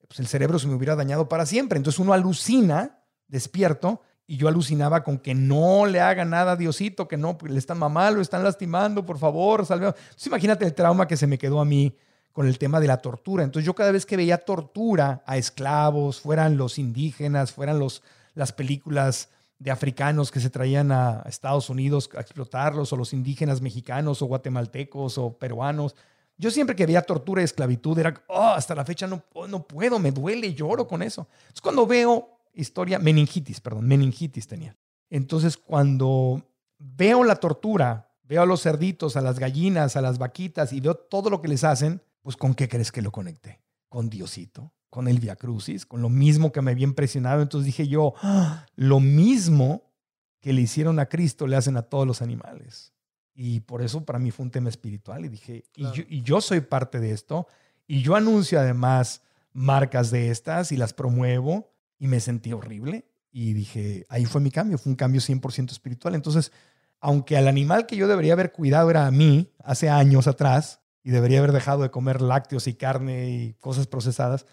[0.08, 1.78] pues el cerebro se me hubiera dañado para siempre.
[1.78, 7.08] Entonces uno alucina despierto y yo alucinaba con que no le haga nada a Diosito,
[7.08, 9.88] que no, le están mamá, lo están lastimando, por favor, salve.
[9.88, 11.96] Entonces imagínate el trauma que se me quedó a mí
[12.32, 13.44] con el tema de la tortura.
[13.44, 18.52] Entonces yo cada vez que veía tortura a esclavos, fueran los indígenas, fueran los, las
[18.52, 24.22] películas de africanos que se traían a Estados Unidos a explotarlos, o los indígenas mexicanos
[24.22, 25.96] o guatemaltecos o peruanos,
[26.38, 30.00] yo siempre que veía tortura y esclavitud era, oh, hasta la fecha no, no puedo,
[30.00, 31.28] me duele, lloro con eso.
[31.54, 34.76] Es cuando veo historia, meningitis, perdón, meningitis tenía.
[35.10, 36.44] Entonces cuando
[36.78, 40.96] veo la tortura, veo a los cerditos, a las gallinas, a las vaquitas y veo
[40.96, 43.62] todo lo que les hacen, pues ¿con qué crees que lo conecté?
[43.88, 47.42] Con Diosito, con el Via Crucis, con lo mismo que me había impresionado.
[47.42, 49.84] Entonces dije yo, ah, lo mismo
[50.42, 52.95] que le hicieron a Cristo le hacen a todos los animales.
[53.36, 57.00] Y por eso para mí fue un tema espiritual y dije, y, yo, soy parte
[57.00, 57.48] de esto
[57.86, 59.22] y yo anuncio además
[59.52, 61.70] marcas de estas y las promuevo
[62.00, 66.16] y me sentí horrible y dije, ahí fue mi cambio, fue un cambio 100% espiritual.
[66.16, 66.54] Entonces,
[67.02, 71.12] aunque al animal que yo debería haber cuidado era a mí hace años atrás y
[71.12, 74.46] debería haber dejado de comer lácteos y carne y cosas procesadas,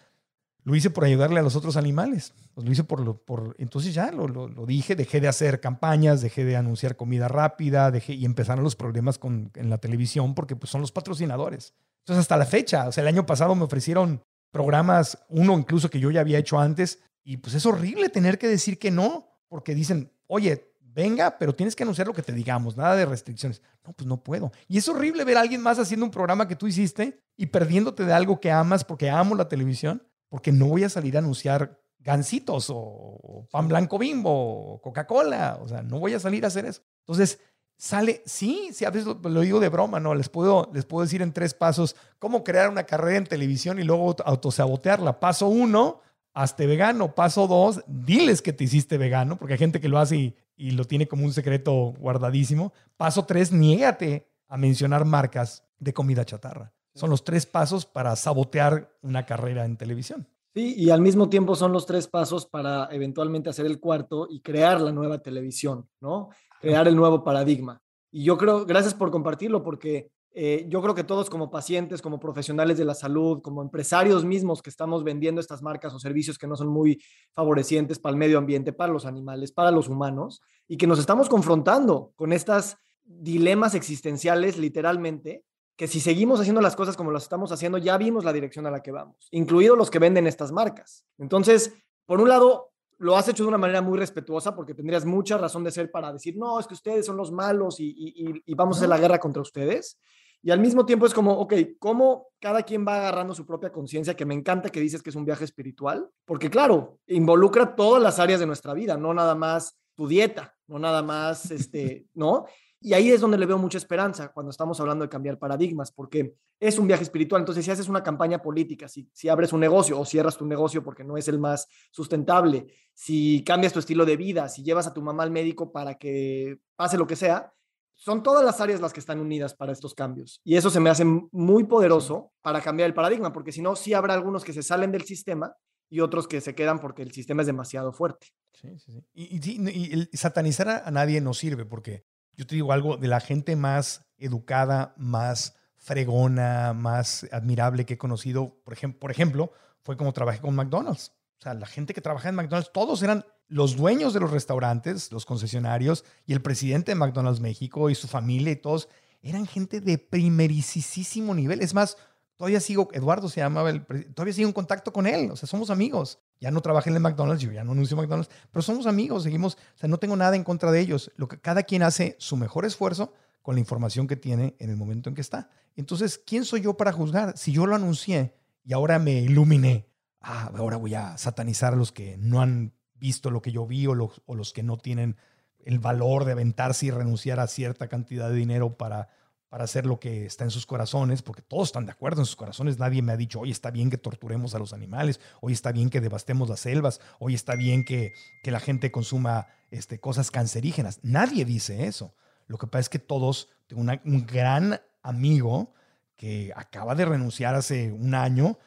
[0.64, 2.35] lo hice por ayudarle a los otros animales.
[2.57, 6.44] Lo hice por, lo, por entonces ya lo, lo, dije, dejé de hacer campañas, dejé
[6.44, 10.70] de anunciar comida rápida, dejé, y empezaron los problemas con, en la televisión porque pues,
[10.70, 11.75] son los patrocinadores.
[12.01, 16.01] Entonces hasta la fecha, o sea, el año pasado me ofrecieron programas, uno incluso que
[16.01, 19.75] yo ya había hecho antes, y pues es horrible tener que decir que no, porque
[19.75, 23.62] dicen, oye, venga, pero tienes que anunciar lo que te digamos, nada de restricciones.
[23.87, 24.53] No, pues no puedo.
[24.68, 28.05] Y es horrible ver a alguien más haciendo un programa que tú hiciste y perdiéndote
[28.05, 31.78] de algo que amas porque amo la televisión porque no voy a salir a anunciar
[31.98, 35.58] gancitos o pan blanco bimbo o Coca-Cola.
[35.60, 36.80] O sea, no voy a salir a hacer eso.
[37.00, 37.38] Entonces,
[37.76, 40.14] sale, sí, sí, a veces lo, digo de broma, ¿no?
[40.14, 43.82] Les puedo, les puedo decir en tres pasos cómo crear una carrera en televisión y
[43.82, 45.20] luego autosabotearla.
[45.20, 46.00] Paso uno,
[46.32, 47.14] hazte vegano.
[47.14, 50.70] Paso dos, diles que te hiciste vegano, porque hay gente que lo hace y, y
[50.70, 52.72] lo tiene como un secreto guardadísimo.
[52.96, 56.72] Paso tres, niégate a mencionar marcas de comida chatarra.
[56.94, 60.28] Son los tres pasos para sabotear una carrera en televisión.
[60.55, 64.40] Sí, y al mismo tiempo son los tres pasos para eventualmente hacer el cuarto y
[64.40, 66.28] crear la nueva televisión, ¿no?
[66.61, 67.81] Crear el nuevo paradigma.
[68.11, 72.18] Y yo creo, gracias por compartirlo, porque eh, yo creo que todos como pacientes, como
[72.18, 76.46] profesionales de la salud, como empresarios mismos que estamos vendiendo estas marcas o servicios que
[76.46, 77.02] no son muy
[77.33, 81.31] favorecientes para el medio ambiente, para los animales, para los humanos, y que nos estamos
[81.31, 85.44] confrontando con estas dilemas existenciales literalmente
[85.82, 88.70] que si seguimos haciendo las cosas como las estamos haciendo, ya vimos la dirección a
[88.70, 91.04] la que vamos, incluidos los que venden estas marcas.
[91.18, 91.74] Entonces,
[92.06, 95.64] por un lado, lo has hecho de una manera muy respetuosa porque tendrías mucha razón
[95.64, 98.90] de ser para decir, no, es que ustedes son los malos y, vamos a hacer
[98.90, 99.98] la guerra contra ustedes.
[100.40, 104.14] Y al mismo tiempo es como, ok, ¿cómo cada quien va agarrando su propia conciencia?
[104.14, 108.20] Que me encanta que dices que es un viaje espiritual, porque claro, involucra todas las
[108.20, 112.46] áreas de nuestra vida, no nada más tu dieta, no nada más, este, ¿no?
[112.82, 116.34] Y ahí es donde le veo mucha esperanza cuando estamos hablando de cambiar paradigmas, porque
[116.58, 117.42] es un viaje espiritual.
[117.42, 120.82] Entonces, si haces una campaña política, si, si abres un negocio o cierras tu negocio
[120.82, 124.92] porque no es el más sustentable, si cambias tu estilo de vida, si llevas a
[124.92, 127.52] tu mamá al médico para que pase lo que sea,
[127.94, 130.40] son todas las áreas las que están unidas para estos cambios.
[130.42, 133.94] Y eso se me hace muy poderoso para cambiar el paradigma, porque si no, sí
[133.94, 135.54] habrá algunos que se salen del sistema
[135.88, 138.28] y otros que se quedan porque el sistema es demasiado fuerte.
[138.54, 139.06] Sí, sí, sí.
[139.12, 142.04] Y, y satanizar a nadie no sirve porque
[142.36, 147.98] yo te digo algo, de la gente más educada, más fregona, más admirable que he
[147.98, 151.12] conocido, por, ejemplo, por ejemplo, fue como trabajé con McDonald's.
[151.38, 155.10] O sea, la gente que trabaja en McDonald's, todos eran los dueños de los restaurantes,
[155.10, 158.88] los concesionarios y el presidente de McDonald's México y su familia y todos
[159.22, 161.60] eran gente de primerísimo nivel.
[161.60, 161.96] Es más,
[162.42, 165.70] todavía sigo, Eduardo se llamaba, el, todavía sigo en contacto con él, o sea, somos
[165.70, 166.18] amigos.
[166.40, 169.55] Ya no trabajé en el McDonald's, yo ya no anuncio McDonald's, pero somos amigos, seguimos,
[169.55, 171.12] o sea, no tengo nada en contra de ellos.
[171.14, 174.76] Lo que cada quien hace su mejor esfuerzo con la información que tiene en el
[174.76, 175.50] momento en que está.
[175.76, 177.38] Entonces, ¿quién soy yo para juzgar?
[177.38, 179.87] Si yo lo anuncié y ahora me iluminé,
[180.20, 183.87] ah, ahora voy a satanizar a los que no han visto lo que yo vi
[183.87, 185.16] o los, o los que no tienen
[185.61, 189.11] el valor de aventarse y renunciar a cierta cantidad de dinero para
[189.52, 192.36] para hacer lo que está en sus corazones, porque todos están de acuerdo en sus
[192.36, 192.78] corazones.
[192.78, 195.90] Nadie me ha dicho, hoy está bien que torturemos a los animales, hoy está bien
[195.90, 201.00] que devastemos las selvas, hoy está bien que, que la gente consuma este, cosas cancerígenas.
[201.02, 202.14] Nadie dice eso.
[202.46, 205.74] Lo que pasa es que todos, tengo un gran amigo
[206.16, 208.58] que acaba de renunciar hace un año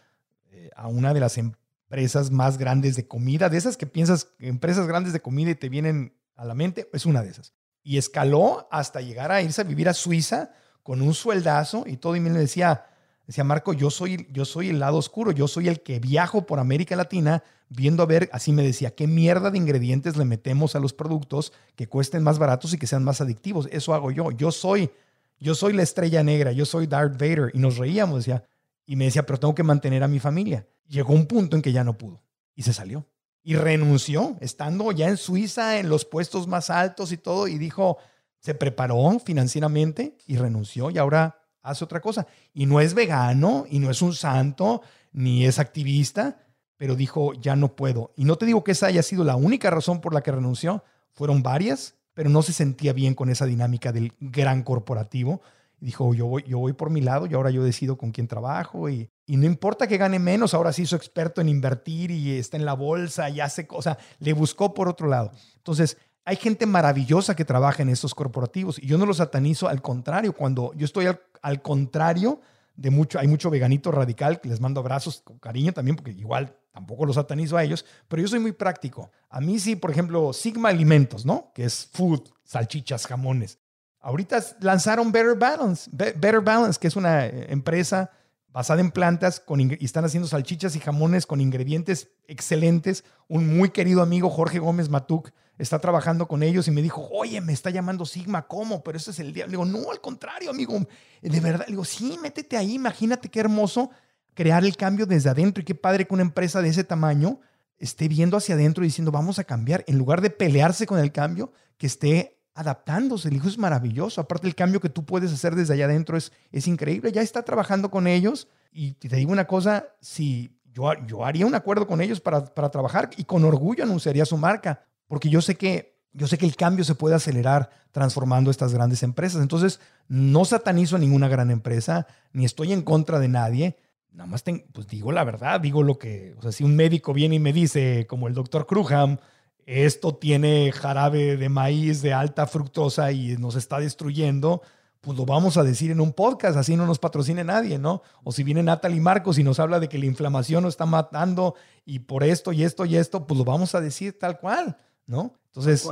[0.52, 4.86] eh, a una de las empresas más grandes de comida, de esas que piensas, empresas
[4.86, 7.56] grandes de comida y te vienen a la mente, es una de esas.
[7.82, 10.52] Y escaló hasta llegar a irse a vivir a Suiza
[10.86, 12.15] con un sueldazo y todo.
[12.15, 12.86] Y me decía,
[13.26, 16.60] decía Marco, yo soy, yo soy el lado oscuro, yo soy el que viajo por
[16.60, 20.80] América Latina viendo a ver, así me decía, qué mierda de ingredientes le metemos a
[20.80, 23.67] los productos que cuesten más baratos y que sean más adictivos.
[23.71, 24.30] Eso hago yo.
[24.30, 24.91] Yo soy,
[25.39, 27.50] yo soy la estrella negra, yo soy Darth Vader.
[27.56, 28.43] Y nos reíamos, decía.
[28.86, 30.67] Y me decía, pero tengo que mantener a mi familia.
[30.88, 32.21] Llegó un punto en que ya no pudo
[32.54, 33.08] y se salió.
[33.41, 37.98] Y renunció, estando ya en Suiza, en los puestos más altos y todo, y dijo,
[38.46, 42.28] se preparó financieramente y renunció y ahora hace otra cosa.
[42.54, 46.38] Y no es vegano, y no es un santo, ni es activista,
[46.78, 48.14] pero dijo, ya no puedo.
[48.16, 50.84] Y no te digo que esa haya sido la única razón por la que renunció,
[51.12, 55.42] fueron varias, pero no se sentía bien con esa dinámica del gran corporativo.
[55.80, 58.90] Dijo, yo voy, yo voy por mi lado y ahora yo decido con quién trabajo
[58.90, 62.58] y, y no importa que gane menos, ahora sí soy experto en invertir y está
[62.58, 65.32] en la bolsa y hace cosas, le buscó por otro lado.
[65.56, 69.82] Entonces, hay gente maravillosa que trabaja en estos corporativos y yo no los satanizo, al
[69.82, 71.06] contrario, cuando yo estoy
[71.42, 72.42] al, contrario
[72.76, 76.58] de mucho, hay mucho veganito radical que les mando abrazos con cariño también, porque igual
[76.74, 79.12] tampoco los satanizo a ellos, pero yo soy muy práctico.
[79.30, 81.52] A mí sí, por ejemplo, Sigma Alimentos, ¿no?
[81.54, 83.60] Que es food, salchichas, jamones.
[84.02, 88.12] Ahorita lanzaron Better Balance, Better Balance, que es una eh, empresa
[88.50, 93.04] basada en plantas con, y están haciendo salchichas y jamones con ingredientes excelentes.
[93.28, 97.39] Un muy querido amigo, Jorge Gómez Matuk, está trabajando con ellos y me dijo, oye,
[97.41, 98.84] me está llamando Sigma, ¿cómo?
[98.84, 99.46] Pero ese es el día.
[99.46, 100.80] Le digo, no, al contrario, amigo,
[101.22, 101.65] de verdad.
[101.68, 103.89] Le digo, sí, métete ahí, imagínate qué hermoso
[104.34, 107.39] crear el cambio desde adentro y qué padre que una empresa de ese tamaño
[107.78, 111.12] esté viendo hacia adentro y diciendo, vamos a cambiar, en lugar de pelearse con el
[111.12, 113.28] cambio, que esté adaptándose.
[113.28, 114.22] El hijo es maravilloso.
[114.22, 117.12] Aparte, el cambio que tú puedes hacer desde allá adentro es, es increíble.
[117.12, 121.56] Ya está trabajando con ellos y te digo una cosa, si yo, yo haría un
[121.56, 125.56] acuerdo con ellos para, para trabajar y con orgullo anunciaría su marca, porque yo sé
[125.56, 129.41] que yo sé que el cambio se puede acelerar transformando estas grandes empresas.
[129.41, 133.78] Entonces, no satanizo a ninguna gran empresa, ni estoy en contra de nadie.
[134.12, 137.36] Nada más pues digo la verdad, digo lo que, o sea, si un médico viene
[137.36, 139.18] y me dice, como el doctor Kruham,
[139.65, 144.62] esto tiene jarabe de maíz de alta fructosa y nos está destruyendo,
[145.02, 148.04] pues lo vamos a decir en un podcast, así no nos patrocine nadie, ¿no?
[148.24, 151.56] O si viene Natalie Marcos y nos habla de que la inflamación nos está matando
[151.84, 154.78] y por esto y esto y esto, pues lo vamos a decir tal cual.
[155.06, 155.34] ¿No?
[155.48, 155.88] Entonces,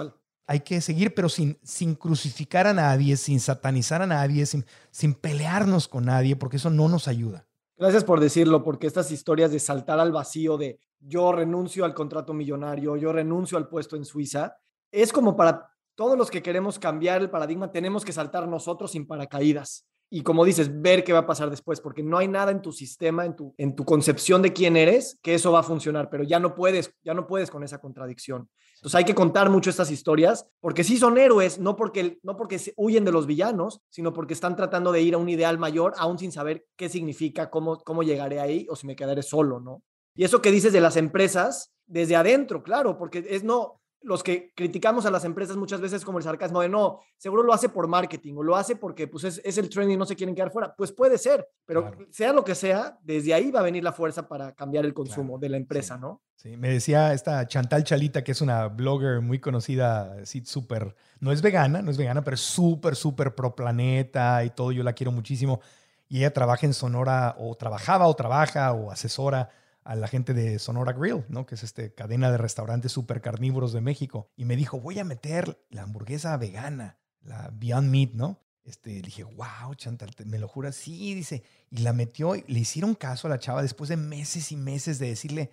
[0.46, 5.14] hay que seguir, pero sin, sin crucificar a nadie, sin satanizar a nadie, sin, sin
[5.14, 7.48] pelearnos con nadie, porque eso no nos ayuda.
[7.78, 12.34] Gracias por decirlo, porque estas historias de saltar al vacío, de yo renuncio al contrato
[12.34, 14.58] millonario, yo renuncio al puesto en Suiza,
[14.92, 19.08] es como para todos los que queremos cambiar el paradigma, tenemos que saltar nosotros sin
[19.08, 22.62] paracaídas y como dices, ver qué va a pasar después, porque no hay nada en
[22.62, 26.08] tu sistema, en tu, en tu concepción de quién eres, que eso va a funcionar,
[26.12, 28.48] pero ya no puedes, ya no puedes con esa contradicción.
[28.76, 32.62] Entonces hay que contar mucho estas historias, porque sí son héroes, no porque, no porque
[32.76, 36.20] huyen de los villanos, sino porque están tratando de ir a un ideal mayor, aún
[36.20, 39.82] sin saber qué significa, cómo, cómo llegaré ahí o si me quedaré solo, ¿no?
[40.14, 44.52] Y eso que dices de las empresas, desde adentro, claro, porque es no, los que
[44.56, 47.88] criticamos a las empresas muchas veces como el sarcasmo de no, seguro lo hace por
[47.88, 50.76] marketing o lo hace porque pues es, el trend y no se quieren quedar fuera.
[50.76, 54.28] Pues puede ser, pero sea lo que sea, desde ahí va a venir la fuerza
[54.28, 56.22] para cambiar el consumo de la empresa, ¿no?
[56.36, 61.32] Sí, me decía esta Chantal Chalita, que es una blogger muy conocida, sí, súper, no
[61.32, 65.12] es vegana, no es vegana, pero súper, súper pro planeta y todo, yo la quiero
[65.12, 65.62] muchísimo.
[66.10, 69.50] Y ella trabaja en Sonora o trabajaba o trabaja o asesora
[69.84, 71.46] a la gente de Sonora Grill, ¿no?
[71.46, 74.30] Que es este cadena de restaurantes super carnívoros de México.
[74.36, 78.40] Y me dijo, voy a meter la hamburguesa vegana, la Beyond Meat, ¿no?
[78.64, 80.76] Este, le dije, wow, Chantal, ¿me lo juras?
[80.76, 81.44] Sí, dice.
[81.70, 85.00] Y la metió, y le hicieron caso a la chava después de meses y meses
[85.00, 85.52] de decirle,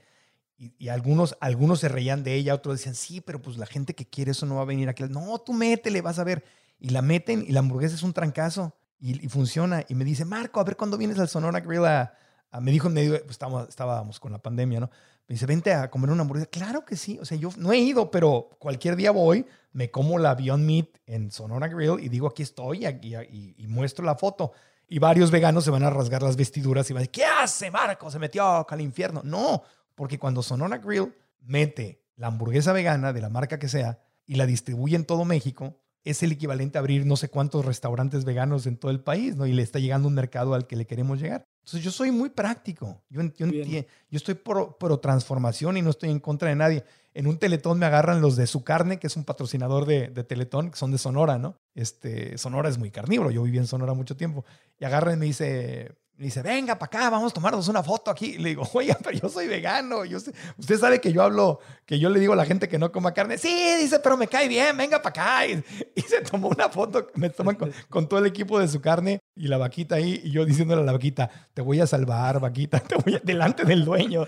[0.57, 4.07] y, algunos, algunos se reían de ella, otros decían, sí, pero pues la gente que
[4.07, 5.03] quiere eso no va a venir aquí.
[5.05, 6.45] No, tú métele, vas a ver.
[6.79, 9.85] Y la meten y la hamburguesa es un trancazo y, y funciona.
[9.88, 12.14] Y me dice, Marco, a ver cuándo vienes al Sonora Grill a,
[12.59, 14.91] me dijo en medio, pues estábamos, estábamos con la pandemia, ¿no?
[15.29, 16.51] Me dice, vente a comer una hamburguesa.
[16.51, 17.17] Claro que sí.
[17.21, 20.89] O sea, yo no he ido, pero cualquier día voy, me como la Beyond Meat
[21.07, 24.53] en Sonora Grill y digo, aquí estoy y, y, muestro la foto.
[24.89, 27.71] Y varios veganos se van a rasgar las vestiduras y van a decir, ¿qué hace
[27.71, 28.11] Marco?
[28.11, 29.21] Se metió al infierno.
[29.23, 29.63] No,
[29.95, 34.47] porque cuando Sonora Grill mete la hamburguesa vegana de la marca que sea y la
[34.47, 38.77] distribuye en todo México, es el equivalente a abrir no sé cuántos restaurantes veganos en
[38.77, 39.47] todo el país, ¿no?
[39.47, 41.47] Y le está llegando un mercado al que le queremos llegar.
[41.61, 43.01] Entonces yo soy muy práctico.
[43.09, 46.85] Yo, yo, yo estoy por, transformación y no estoy en contra de nadie.
[47.14, 50.25] En un Teletón me agarran los de Su Carne, que es un patrocinador de, de,
[50.25, 51.57] Teletón, que son de Sonora, ¿no?
[51.75, 53.31] Este, Sonora es muy carnívoro.
[53.31, 54.44] Yo viví en Sonora mucho tiempo.
[54.79, 58.10] Y agarran y me dice, me dice, venga para acá, vamos a tomarnos una foto
[58.10, 58.37] aquí.
[58.37, 60.04] le digo, oiga, pero yo soy vegano.
[60.04, 62.92] Yo usted sabe que yo hablo, que yo le digo a la gente que no
[62.92, 63.38] coma carne.
[63.38, 63.48] Sí,
[63.81, 65.46] dice, pero me cae bien, venga para acá.
[65.46, 67.56] Y, se tomó una foto, me toman
[67.88, 70.21] con, todo el equipo de su carne y la vaquita ahí.
[70.23, 73.64] Y yo diciéndole a la vaquita, te voy a salvar, vaquita, te voy a, delante
[73.64, 74.27] del dueño.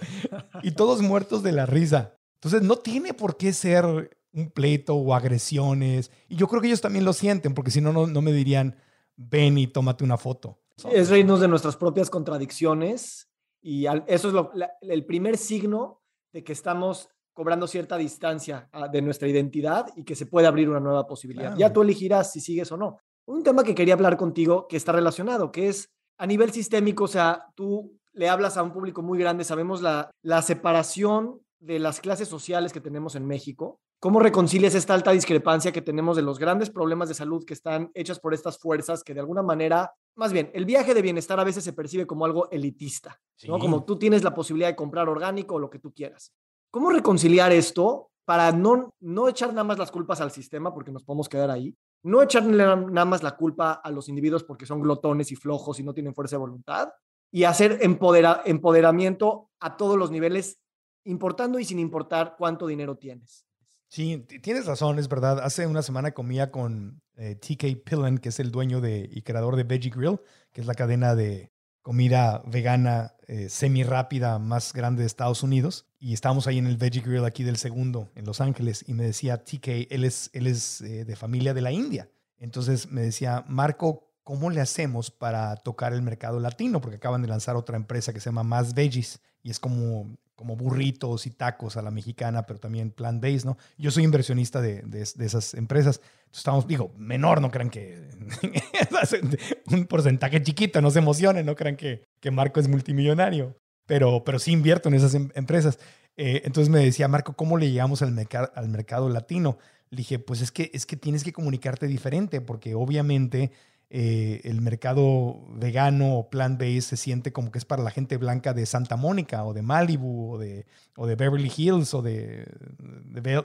[0.63, 2.15] Y todos muertos de la risa.
[2.37, 3.85] Entonces, no tiene por qué ser
[4.33, 6.11] un pleito o agresiones.
[6.27, 8.77] Y yo creo que ellos también lo sienten, porque si no, no me dirían,
[9.15, 10.62] ven y tómate una foto.
[10.91, 13.29] Es reírnos de nuestras propias contradicciones
[13.61, 16.03] y eso es lo, el primer signo
[16.33, 20.69] de que estamos cobrando cierta distancia ah, de nuestra identidad y que se puede abrir
[20.69, 21.57] una nueva posibilidad.
[21.57, 22.99] Ya tú elegirás si sigues o no.
[23.27, 27.09] Un tema que quería hablar contigo que está relacionado, que es a nivel sistémico, o
[27.09, 32.01] sea, tú le hablas a un público muy grande, sabemos la, la separación de las
[32.01, 33.81] clases sociales que tenemos en México.
[34.03, 37.93] ¿Cómo reconcilias esta alta discrepancia que tenemos de los grandes problemas de salud que están
[37.95, 41.45] hechas por estas fuerzas que de alguna manera, más bien, el viaje de bienestar a
[41.45, 43.61] veces se percibe como algo elitista, ¿no?
[43.61, 46.33] Como tú tienes la posibilidad de comprar orgánico o lo que tú quieras.
[46.73, 51.05] ¿Cómo reconciliar esto para no, no echar nada más las culpas al sistema, porque nos
[51.05, 51.73] podemos quedar ahí,
[52.03, 55.85] no echarle nada más la culpa a los individuos porque son glotones y flojos y
[55.85, 56.89] no tienen fuerza de voluntad,
[57.31, 60.59] y hacer empoderamiento a todos los niveles,
[61.05, 63.47] importando y sin importar cuánto dinero tienes?
[63.93, 65.41] Sí, tienes razón, es verdad.
[65.41, 69.55] Hace una semana comía con eh, TK Pillen, que es el dueño de, y creador
[69.55, 70.19] de Veggie Grill,
[70.51, 75.85] que es la cadena de comida vegana eh, semi rápida más grande de Estados Unidos.
[75.99, 79.05] Y estábamos ahí en el Veggie Grill aquí del segundo, en Los Ángeles, y me
[79.05, 82.09] decía TK, él es, él es eh, de familia de la India.
[82.39, 86.81] Entonces me decía, Marco, ¿cómo le hacemos para tocar el mercado latino?
[86.81, 90.57] Porque acaban de lanzar otra empresa que se llama Más Veggies y es como como
[90.57, 93.57] burritos y tacos a la mexicana, pero también plant-based, ¿no?
[93.79, 96.01] Yo soy inversionista de, de, esas empresas.
[96.01, 98.09] Entonces estamos, digo, menor, no crean que
[99.71, 103.57] un porcentaje chiquito, no se emocionen, no crean que, que Marco es multimillonario,
[103.87, 105.79] pero, pero sí invierto en esas em, empresas.
[106.17, 109.59] Eh, entonces me decía, Marco, ¿cómo le llegamos al, al mercado latino?
[109.91, 113.53] Le dije, pues es que, es que tienes que comunicarte diferente, porque obviamente
[113.95, 118.55] eh, el mercado vegano o plant-based se siente como que es para la gente blanca
[118.55, 120.65] de Santa Mónica o de Malibu o de,
[120.97, 122.51] o de Beverly Hills o de,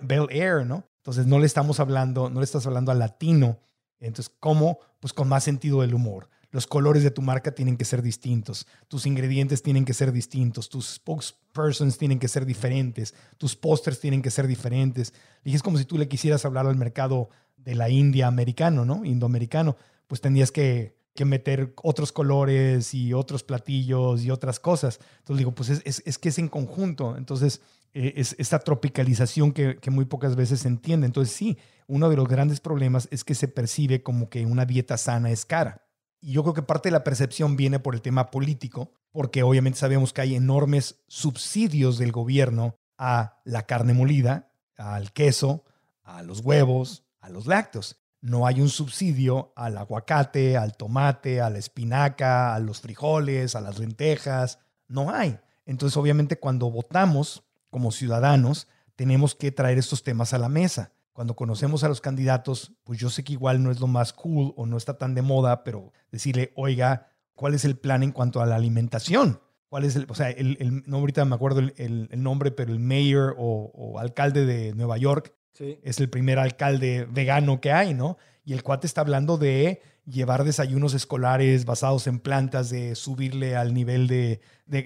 [0.02, 0.88] Bel, Air, ¿no?
[1.00, 3.60] Entonces no le estamos hablando, no le estás hablando al latino.
[4.00, 4.80] Entonces, ¿cómo?
[5.02, 6.30] Pues con más sentido del humor.
[6.50, 10.70] Los colores de tu marca tienen que ser distintos, tus ingredientes tienen que ser distintos,
[10.70, 15.14] tus spokespersons tienen que ser diferentes, tus pósters tienen que ser diferentes.
[15.44, 19.04] Y es como si tú le quisieras hablar al mercado de la India americano, ¿no?
[19.04, 19.76] Indoamericano
[20.08, 20.96] pues tendrías que,
[21.26, 25.00] meter otros colores y otros platillos y otras cosas.
[25.18, 27.18] Entonces digo, pues es, que es en conjunto.
[27.18, 27.60] Entonces,
[27.96, 31.08] eh, es esta tropicalización que, muy pocas veces se entiende.
[31.08, 34.96] Entonces, sí, uno de los grandes problemas es que se percibe como que una dieta
[34.96, 35.88] sana es cara.
[36.22, 39.80] Y yo creo que parte de la percepción viene por el tema político, porque obviamente
[39.80, 45.64] sabemos que hay enormes subsidios del gobierno a la carne molida, al queso,
[46.04, 47.98] a los huevos, a los lácteos
[48.28, 53.62] no hay un subsidio al aguacate, al tomate, a la espinaca, a los frijoles, a
[53.62, 54.60] las lentejas.
[54.90, 55.40] No hay.
[55.66, 58.68] Entonces, obviamente, cuando votamos como ciudadanos,
[58.98, 60.92] tenemos que traer estos temas a la mesa.
[61.14, 64.54] Cuando conocemos a los candidatos, pues yo sé que igual no es lo más cool
[64.58, 68.42] o no está tan de moda, pero decirle, oiga, ¿cuál es el plan en cuanto
[68.42, 69.40] a la alimentación?
[69.70, 73.36] ¿Cuál es el, o sea, el, no ahorita me acuerdo el, nombre, pero el mayor
[73.38, 78.18] o, o alcalde de Nueva York es el primer alcalde vegano que hay, ¿no?
[78.46, 83.74] Y el cuate está hablando de llevar desayunos escolares basados en plantas, de subirle al
[83.74, 84.40] nivel de,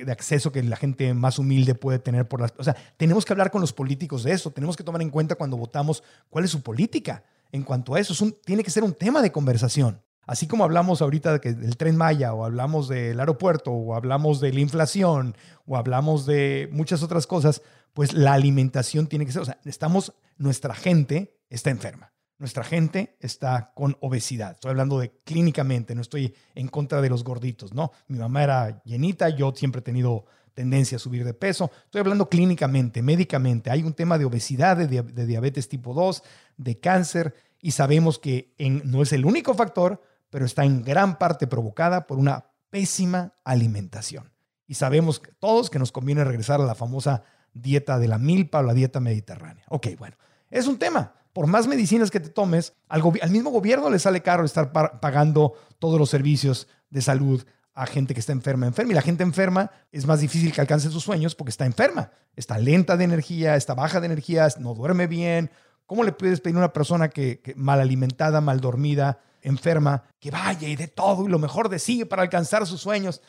[0.10, 2.54] acceso que la gente más humilde puede tener por las...
[2.58, 5.36] O sea, tenemos que hablar con los políticos de eso, tenemos que tomar en cuenta
[5.36, 8.14] cuando votamos cuál es su política en cuanto a eso.
[8.44, 10.02] tiene que ser un tema de conversación.
[10.26, 14.60] Así como hablamos ahorita del tren Maya, o hablamos del aeropuerto, o hablamos de la
[14.60, 17.62] inflación, o hablamos de muchas otras cosas,
[17.94, 22.12] pues la alimentación tiene que ser, o sea, estamos, nuestra gente está enferma.
[22.42, 24.54] Nuestra gente está con obesidad.
[24.54, 27.92] Estoy hablando de clínicamente, no estoy en contra de los gorditos, ¿no?
[28.08, 30.26] Mi mamá era llenita, yo siempre he tenido
[30.56, 31.70] tendencia a subir de peso.
[31.86, 33.70] Estoy hablando clínicamente, médicamente.
[33.70, 36.24] Hay un tema de obesidad, de, diabetes tipo 2,
[36.58, 41.46] de cáncer, y sabemos que no es el único factor, pero está en gran parte
[41.46, 44.32] provocada por una pésima alimentación.
[44.66, 47.24] Y sabemos todos que nos conviene regresar a la famosa
[47.54, 49.64] dieta de la milpa o la dieta mediterránea.
[49.70, 50.16] Ok, bueno,
[50.50, 51.14] es un tema.
[51.34, 55.98] Por más medicinas que te tomes, al, mismo gobierno le sale caro estar pagando todos
[55.98, 58.92] los servicios de salud a gente que está enferma, enferma.
[58.92, 62.12] Y la gente enferma es más difícil que alcance sus sueños porque está enferma.
[62.36, 65.50] Está lenta de energía, está baja de energía, no duerme bien.
[65.86, 70.32] ¿Cómo le puedes pedir a una persona que, que mal alimentada, mal dormida, enferma, que
[70.32, 73.22] vaya y de todo y lo mejor de sí para alcanzar sus sueños?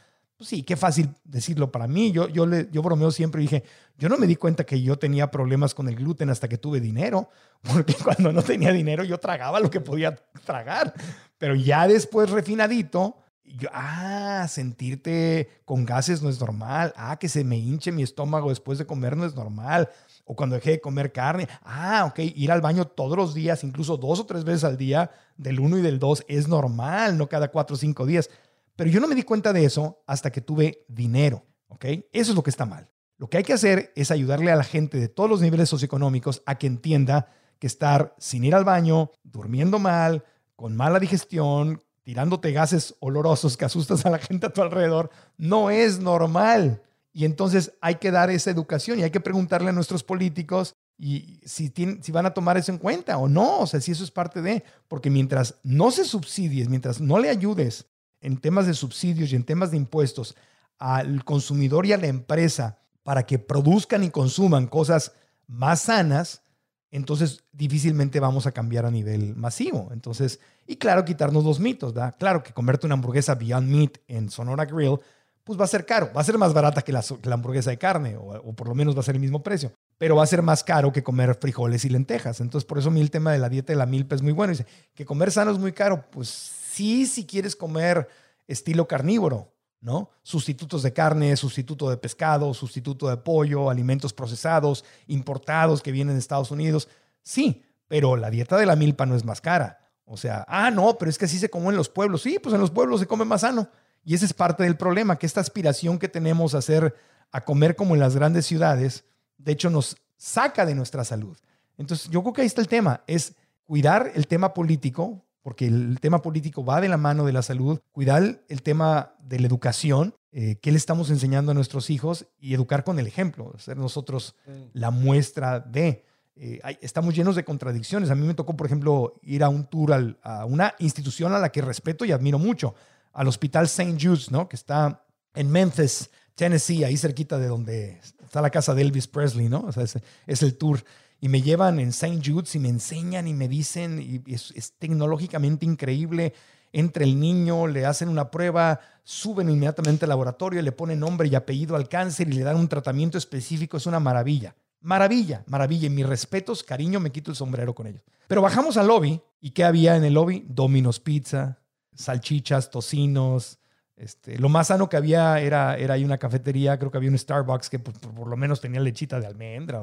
[0.43, 2.11] Pues sí, qué fácil decirlo para mí.
[2.11, 3.62] Yo, yo, yo bromeo siempre y dije,
[3.97, 6.80] yo no me di cuenta que yo tenía problemas con el gluten hasta que tuve
[6.80, 7.28] dinero,
[7.62, 10.95] porque cuando no tenía dinero yo tragaba lo que podía tragar,
[11.38, 17.45] pero ya después refinadito, yo, ah, sentirte con gases no es normal, ah, que se
[17.45, 19.90] me hinche mi estómago después de comer no es normal,
[20.24, 23.97] o cuando dejé de comer carne, ah, ok, ir al baño todos los días, incluso
[23.97, 27.47] dos o tres veces al día, del uno y del dos, es normal, no cada
[27.47, 28.28] cuatro o cinco días
[28.77, 31.85] Pero yo no me di cuenta de eso hasta que tuve dinero, ¿ok?
[32.12, 32.91] Eso es lo que está mal.
[33.18, 36.43] Lo que hay que hacer es ayudarle a la gente de todos los niveles socioeconómicos
[36.47, 40.25] a que entienda que estar sin ir al baño, durmiendo mal,
[40.57, 45.70] con mala digestión, tirándote gases olorosos que asustas a la gente a tu alrededor, no
[45.70, 46.83] es normal.
[47.12, 51.41] Y entonces hay que dar esa educación y hay que preguntarle a nuestros políticos y
[51.45, 54.11] si, si van a tomar eso en cuenta o no, o sea, si eso es
[54.11, 57.87] parte de, porque mientras no se subsidies, mientras no le ayudes
[58.23, 60.37] en temas de subsidios y en temas de impuestos
[60.79, 65.12] al consumidor y a la empresa para que produzcan y consuman cosas
[65.47, 66.43] más sanas,
[66.91, 69.91] entonces difícilmente vamos a cambiar a nivel masivo.
[69.93, 72.14] Entonces, y claro, quitarnos los mitos, ¿verdad?
[72.18, 74.99] Claro que comerte una hamburguesa Beyond Meat en Sonora Grill,
[75.45, 77.03] pues va a ser caro, va a ser más barata que la,
[77.33, 80.23] hamburguesa de carne, o, por lo menos va a ser el mismo precio, pero va
[80.23, 82.41] a ser más caro que comer frijoles y lentejas.
[82.41, 84.33] Entonces, por eso a mí el tema de la dieta de la milpa es muy
[84.33, 84.53] bueno.
[84.53, 88.09] Dice, que comer sano es muy caro, pues sí, si quieres comer
[88.47, 90.11] estilo carnívoro, ¿no?
[90.23, 96.20] Sustitutos de carne, sustituto de pescado, sustituto de pollo, alimentos procesados, importados que vienen de
[96.20, 96.89] Estados Unidos.
[97.23, 99.81] Sí, pero la dieta de la milpa no es más cara.
[100.05, 102.23] O sea, ah, no, pero es que así se come en los pueblos.
[102.23, 103.68] Sí, pues en los pueblos se come más sano.
[104.05, 106.95] Y ese es parte del problema, que esta aspiración que tenemos a hacer,
[107.31, 109.05] a comer como en las grandes ciudades,
[109.39, 111.37] de hecho nos saca de nuestra salud.
[111.79, 115.99] Entonces, yo creo que ahí está el tema, es cuidar el tema político, porque el
[116.01, 120.14] tema político va de la mano de la salud, cuidar el tema de la educación,
[120.30, 124.34] eh, qué le estamos enseñando a nuestros hijos y educar con el ejemplo, ser nosotros
[124.72, 126.05] la muestra de.
[126.36, 128.11] Eh, estamos llenos de contradicciones.
[128.11, 131.53] A mí me tocó, por ejemplo, ir a un tour a una institución a la
[131.53, 132.74] que respeto y admiro mucho,
[133.12, 133.99] al Hospital St.
[134.01, 134.49] Jude's, ¿no?
[134.49, 139.51] que está en Memphis, Tennessee, ahí cerquita de donde está la casa de Elvis Presley,
[139.51, 139.61] ¿no?
[139.61, 140.82] O sea, es, es el tour
[141.23, 142.20] y me llevan en St.
[142.20, 146.35] Jude's y me enseñan y me dicen, y es, tecnológicamente increíble.
[146.73, 151.37] Entre el niño, le hacen una prueba, suben inmediatamente al laboratorio, le ponen nombre y
[151.37, 153.77] apellido al cáncer y le dan un tratamiento específico.
[153.77, 154.57] Es una maravilla.
[154.81, 155.87] Maravilla, maravilla.
[155.87, 158.03] Y mis respetos, cariño, me quito el sombrero con ellos.
[158.27, 160.45] Pero bajamos al lobby y ¿qué había en el lobby?
[160.49, 161.61] Domino's Pizza,
[161.95, 163.61] salchichas, tocinos,
[163.97, 167.18] este, lo más sano que había era, era ahí una cafetería, creo que había un
[167.18, 169.82] Starbucks que por, lo menos tenía lechita de almendra,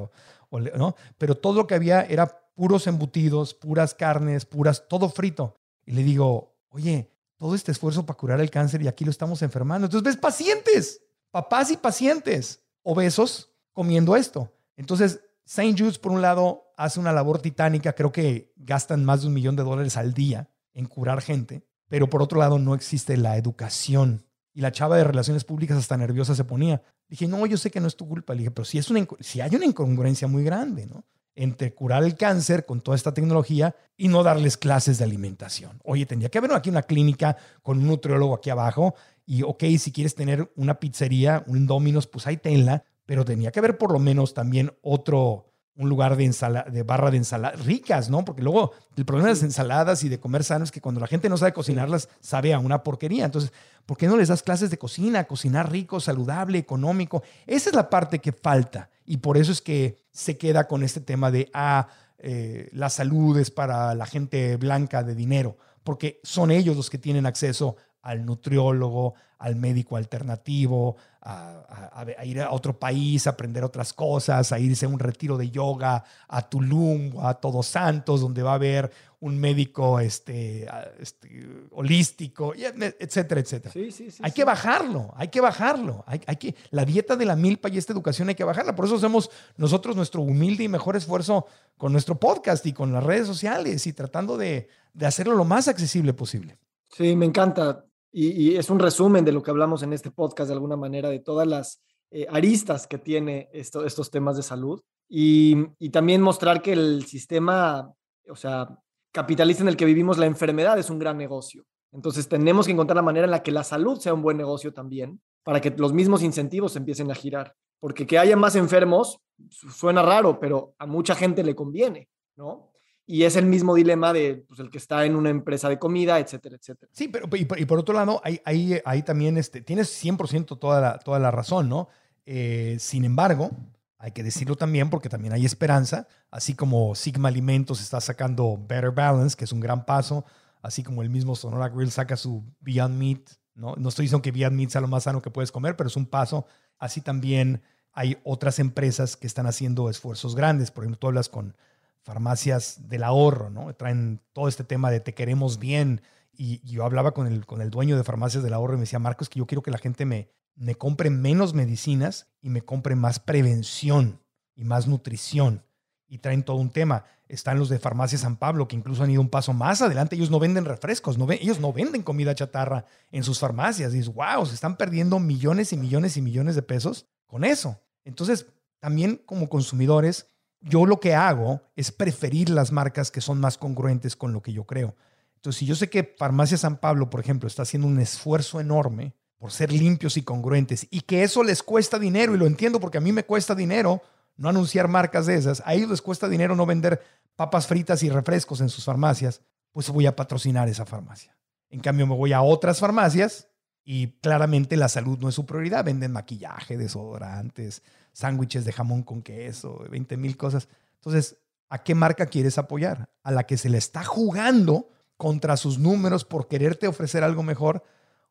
[0.50, 0.96] o, ¿no?
[1.16, 5.56] pero todo lo que había era puros embutidos, puras carnes, puras, todo frito.
[5.86, 9.40] Y le digo, oye, todo este esfuerzo para curar el cáncer y aquí lo estamos
[9.42, 9.86] enfermando.
[9.86, 14.52] Entonces ves pacientes, papás y pacientes obesos comiendo esto.
[14.76, 15.74] Entonces, St.
[15.78, 19.56] Jude's, por un lado, hace una labor titánica, creo que gastan más de un millón
[19.56, 24.24] de dólares al día en curar gente pero por otro lado no existe la educación.
[24.54, 26.82] Y la chava de relaciones públicas hasta nerviosa se ponía.
[27.08, 28.32] Dije, no, yo sé que no es tu culpa.
[28.32, 31.04] Le dije, pero si, es una, si hay una incongruencia muy grande, ¿no?
[31.34, 35.80] Entre curar el cáncer con toda esta tecnología y no darles clases de alimentación.
[35.84, 38.94] Oye, tendría que haber aquí una clínica con un nutriólogo aquí abajo.
[39.26, 42.84] Y, ok, si quieres tener una pizzería, un Domino's, pues ahí tenla.
[43.04, 45.49] Pero tenía que haber por lo menos también otro,
[45.80, 46.30] un lugar de,
[46.70, 48.24] de barra de ensaladas ricas, ¿no?
[48.24, 51.06] Porque luego el problema de las ensaladas y de comer sano es que cuando la
[51.06, 53.24] gente no sabe cocinarlas, sabe a una porquería.
[53.24, 53.50] Entonces,
[53.86, 55.24] ¿por qué no les das clases de cocina?
[55.24, 57.22] Cocinar rico, saludable, económico.
[57.46, 58.90] Esa es la parte que falta.
[59.06, 63.38] Y por eso es que se queda con este tema de, ah, eh, la salud
[63.38, 68.24] es para la gente blanca de dinero, porque son ellos los que tienen acceso al
[68.24, 74.86] nutriólogo, al médico alternativo, a, ir a otro país, a aprender otras cosas, a irse
[74.86, 78.90] a un retiro de yoga a Tulum a Todos Santos, donde va a haber
[79.20, 80.66] un médico este,
[80.98, 83.74] este holístico, etcétera, etcétera.
[84.22, 86.04] hay que bajarlo, hay que bajarlo.
[86.06, 88.74] Hay, hay, que, la dieta de la milpa y esta educación hay que bajarla.
[88.74, 91.46] Por eso hacemos nosotros nuestro humilde y mejor esfuerzo
[91.76, 95.68] con nuestro podcast y con las redes sociales y tratando de, de hacerlo lo más
[95.68, 96.58] accesible posible.
[96.88, 97.84] Sí, me encanta.
[98.12, 101.20] Y, es un resumen de lo que hablamos en este podcast de alguna manera, de
[101.20, 101.80] todas las
[102.10, 104.80] eh, aristas que tiene estos temas de salud.
[105.08, 107.92] Y, también mostrar que el sistema,
[108.28, 108.78] o sea,
[109.12, 111.64] capitalista en el que vivimos, la enfermedad es un gran negocio.
[111.92, 114.72] Entonces tenemos que encontrar la manera en la que la salud sea un buen negocio
[114.72, 117.54] también, para que los mismos incentivos empiecen a girar.
[117.80, 122.69] Porque que haya más enfermos suena raro, pero a mucha gente le conviene, ¿no?
[123.10, 126.20] Y es el mismo dilema de pues, el que está en una empresa de comida,
[126.20, 126.92] etcétera, etcétera.
[126.94, 131.32] Sí, pero y por, otro lado, hay, también, este, tienes 100% toda la, toda la
[131.32, 131.88] razón, ¿no?
[132.24, 133.50] Eh, sin embargo,
[133.98, 138.92] hay que decirlo también porque también hay esperanza, así como Sigma Alimentos está sacando Better
[138.92, 140.24] Balance, que es un gran paso,
[140.62, 143.22] así como el mismo Sonora Grill saca su Beyond Meat,
[143.56, 143.74] ¿no?
[143.74, 145.96] No estoy diciendo que Beyond Meat sea lo más sano que puedes comer, pero es
[145.96, 146.46] un paso.
[146.78, 147.60] Así también
[147.92, 150.70] hay otras empresas que están haciendo esfuerzos grandes.
[150.70, 151.56] Por ejemplo, tú hablas con
[152.02, 153.72] farmacias del ahorro, ¿no?
[153.74, 157.70] Traen todo este tema de te queremos bien y yo hablaba con el, con el
[157.70, 160.06] dueño de farmacias del ahorro y me decía, Marcos, que yo quiero que la gente
[160.06, 164.20] me, me compre menos medicinas y me compre más prevención
[164.54, 165.64] y más nutrición.
[166.06, 167.04] Y traen todo un tema.
[167.28, 170.16] Están los de Farmacia San Pablo, que incluso han ido un paso más adelante.
[170.16, 173.92] Ellos no venden refrescos, no ellos no venden comida chatarra en sus farmacias.
[173.92, 177.80] Dices, wow, se están perdiendo millones y millones y millones de pesos con eso.
[178.04, 178.46] Entonces,
[178.80, 180.29] también como consumidores,
[180.60, 184.52] yo lo que hago es preferir las marcas que son más congruentes con lo que
[184.52, 184.94] yo creo.
[185.36, 189.14] Entonces, si yo sé que Farmacia San Pablo, por ejemplo, está haciendo un esfuerzo enorme
[189.38, 192.98] por ser limpios y congruentes y que eso les cuesta dinero, y lo entiendo porque
[192.98, 194.02] a mí me cuesta dinero
[194.36, 197.02] no anunciar marcas de esas, a ellos les cuesta dinero no vender
[197.36, 199.40] papas fritas y refrescos en sus farmacias,
[199.72, 201.36] pues voy a patrocinar esa farmacia.
[201.70, 203.48] En cambio, me voy a otras farmacias
[203.84, 205.84] y claramente la salud no es su prioridad.
[205.84, 207.82] Venden maquillaje, desodorantes,
[208.12, 210.68] sándwiches de jamón con queso, 20 mil cosas.
[210.96, 211.38] Entonces,
[211.68, 213.10] ¿a qué marca quieres apoyar?
[213.22, 217.84] A la que se le está jugando contra sus números por quererte ofrecer algo mejor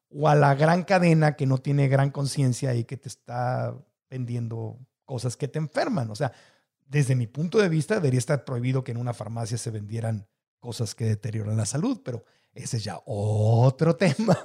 [0.09, 3.75] o a la gran cadena que no tiene gran conciencia y que te está
[4.09, 6.09] vendiendo cosas que te enferman.
[6.09, 6.31] O sea,
[6.87, 10.27] desde mi punto de vista debería estar prohibido que en una farmacia se vendieran
[10.59, 14.37] cosas que deterioran la salud, pero ese es ya otro tema.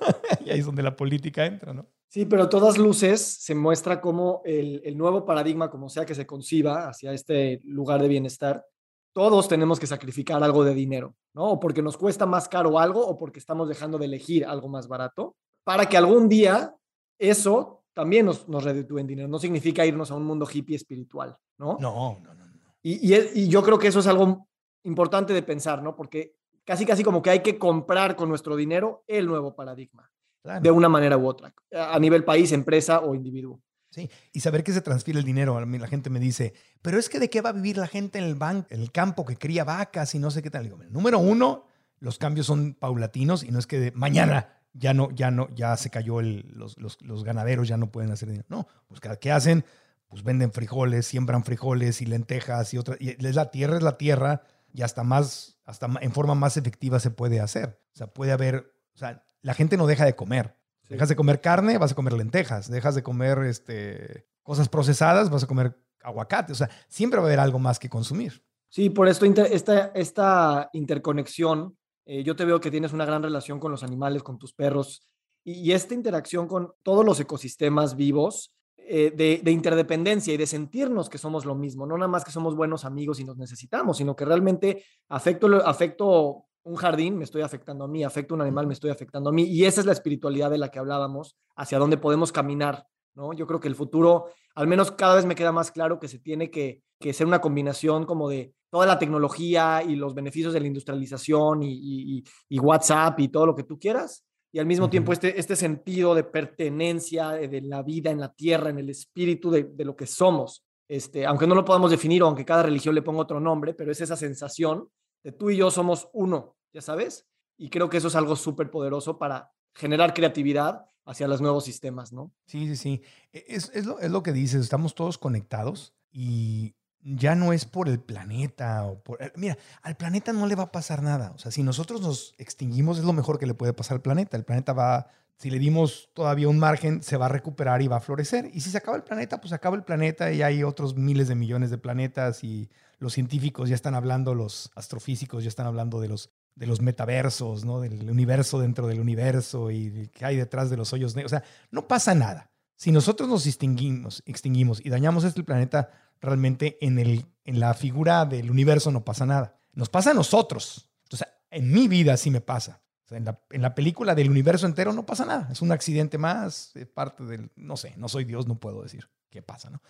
[0.45, 1.87] y ahí es donde la política entra, ¿no?
[2.09, 6.27] Sí, pero todas luces se muestra como el, el nuevo paradigma, como sea que se
[6.27, 8.65] conciba hacia este lugar de bienestar,
[9.13, 11.53] todos tenemos que sacrificar algo de dinero, ¿no?
[11.53, 14.89] O porque nos cuesta más caro algo o porque estamos dejando de elegir algo más
[14.89, 16.75] barato, para que algún día
[17.19, 19.29] eso también nos, nos reditúe en dinero.
[19.29, 21.79] No significa irnos a un mundo hippie espiritual, ¿no?
[21.81, 22.45] No, no, no.
[22.83, 24.47] Y, y, yo creo que eso es algo
[24.83, 25.97] importante de pensar, ¿no?
[25.97, 30.13] Porque casi, casi como que hay que comprar con nuestro dinero el nuevo paradigma,
[30.61, 33.61] de una manera u otra, a nivel país, empresa o individuo.
[33.91, 35.57] Sí, y saber que se transfiere el dinero.
[35.57, 37.87] A mí la gente me dice, pero es que de qué va a vivir la
[37.87, 40.65] gente en el, banco, el campo que cría vacas y no sé qué tal.
[40.65, 41.69] Digo, número uno,
[42.01, 45.77] los cambios son paulatinos y no es que de mañana ya no, ya no, ya
[45.77, 48.47] se cayó el, los, los, los, ganaderos, ya no pueden hacer dinero.
[48.49, 49.65] No, pues ¿qué hacen?
[50.09, 53.01] Pues venden frijoles, siembran frijoles y lentejas y otras.
[53.01, 54.43] Y es la tierra, es la tierra
[54.73, 57.81] y hasta más, hasta en forma más efectiva se puede hacer.
[57.95, 60.57] O sea, puede haber, o sea, la gente no deja de comer.
[60.89, 62.71] Dejas de comer carne, vas a comer lentejas.
[62.71, 66.53] Dejas de comer este, cosas procesadas, vas a comer aguacate.
[66.53, 68.45] O sea, siempre va a haber algo más que consumir.
[68.69, 71.77] Sí, por esto esta, esta interconexión,
[72.07, 75.07] eh, yo te veo que tienes una gran relación con los animales, con tus perros,
[75.45, 81.09] y, esta interacción con todos los ecosistemas vivos, eh, de, de, interdependencia y de sentirnos
[81.09, 84.17] que somos lo mismo, no nada más que somos buenos amigos y nos necesitamos, sino
[84.17, 88.73] que realmente afecto, afecto un jardín, me estoy afectando a mí, afecto un animal, me
[88.73, 89.45] estoy afectando a mí.
[89.45, 93.33] Y esa es la espiritualidad de la que hablábamos, hacia dónde podemos caminar, ¿no?
[93.35, 96.19] Yo creo que el futuro, al menos cada vez me queda más claro que se
[96.19, 100.61] tiene que, que ser una combinación como de toda la tecnología y los beneficios de
[100.61, 105.13] la industrialización y, y, WhatsApp y todo lo que tú quieras, y al mismo tiempo
[105.13, 109.65] este, este sentido de pertenencia de, la vida en la tierra, en el espíritu de,
[109.65, 110.65] de, lo que somos.
[110.89, 113.93] Este, aunque no lo podamos definir o aunque cada religión le ponga otro nombre, pero
[113.93, 114.89] es esa sensación
[115.33, 119.19] tú y yo somos uno, ya sabes, y creo que eso es algo súper poderoso
[119.19, 122.33] para generar creatividad hacia los nuevos sistemas, ¿no?
[122.47, 123.03] Sí, sí, sí.
[123.33, 127.67] E, es, es, lo, es lo que dices, estamos todos conectados y ya no es
[127.67, 129.23] por el planeta o por...
[129.23, 131.33] Eh, mira, al planeta no le va a pasar nada.
[131.35, 134.37] O sea, si nosotros nos extinguimos es lo mejor que le puede pasar al planeta.
[134.37, 135.09] El planeta va,
[135.39, 138.51] si le dimos todavía un margen, se va a recuperar y va a florecer.
[138.53, 141.35] Y si se acaba el planeta, pues acaba el planeta y hay otros miles de
[141.35, 146.09] millones de planetas y los científicos ya están hablando, los astrofísicos ya están hablando de
[146.09, 147.81] los, de los metaversos, ¿no?
[147.81, 151.33] del universo dentro del universo y qué hay detrás de los hoyos negros.
[151.33, 152.51] O sea, no pasa nada.
[152.77, 158.25] Si nosotros nos extinguimos, extinguimos y dañamos este planeta, realmente en, el, en la figura
[158.25, 159.59] del universo no pasa nada.
[159.73, 160.91] Nos pasa a nosotros.
[161.11, 162.84] Sea, en mi vida sí me pasa.
[163.11, 163.25] En,
[163.63, 165.49] la, película del universo entero no pasa nada.
[165.51, 169.43] Es un accidente más, parte del, no sé, no soy Dios, no puedo decir qué
[169.43, 169.83] pasa, ¿no?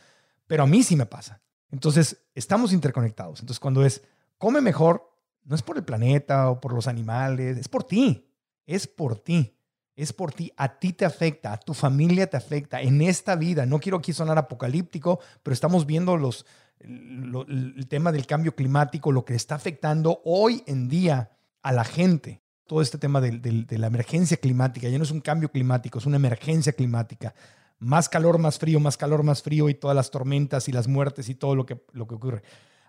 [0.46, 1.40] Pero a mí sí me pasa.
[1.70, 3.40] Entonces, estamos interconectados.
[3.40, 4.02] Entonces, cuando es,
[4.38, 5.10] come mejor,
[5.44, 8.30] no es por el planeta o por los animales, es por ti.
[8.66, 9.56] Es por ti.
[9.96, 10.52] Es por ti.
[10.56, 12.80] A ti te afecta, a tu familia te afecta.
[12.80, 16.46] En esta vida, no quiero aquí sonar apocalíptico, pero estamos viendo los,
[16.80, 21.30] el tema del cambio climático, lo que está afectando hoy en día
[21.62, 22.43] a la gente.
[22.66, 26.16] Todo este tema de, la emergencia climática, ya no es un cambio climático, es una
[26.16, 27.34] emergencia climática
[27.78, 31.28] más calor, más frío, más calor, más frío y todas las tormentas y las muertes
[31.28, 32.42] y todo lo que, ocurre.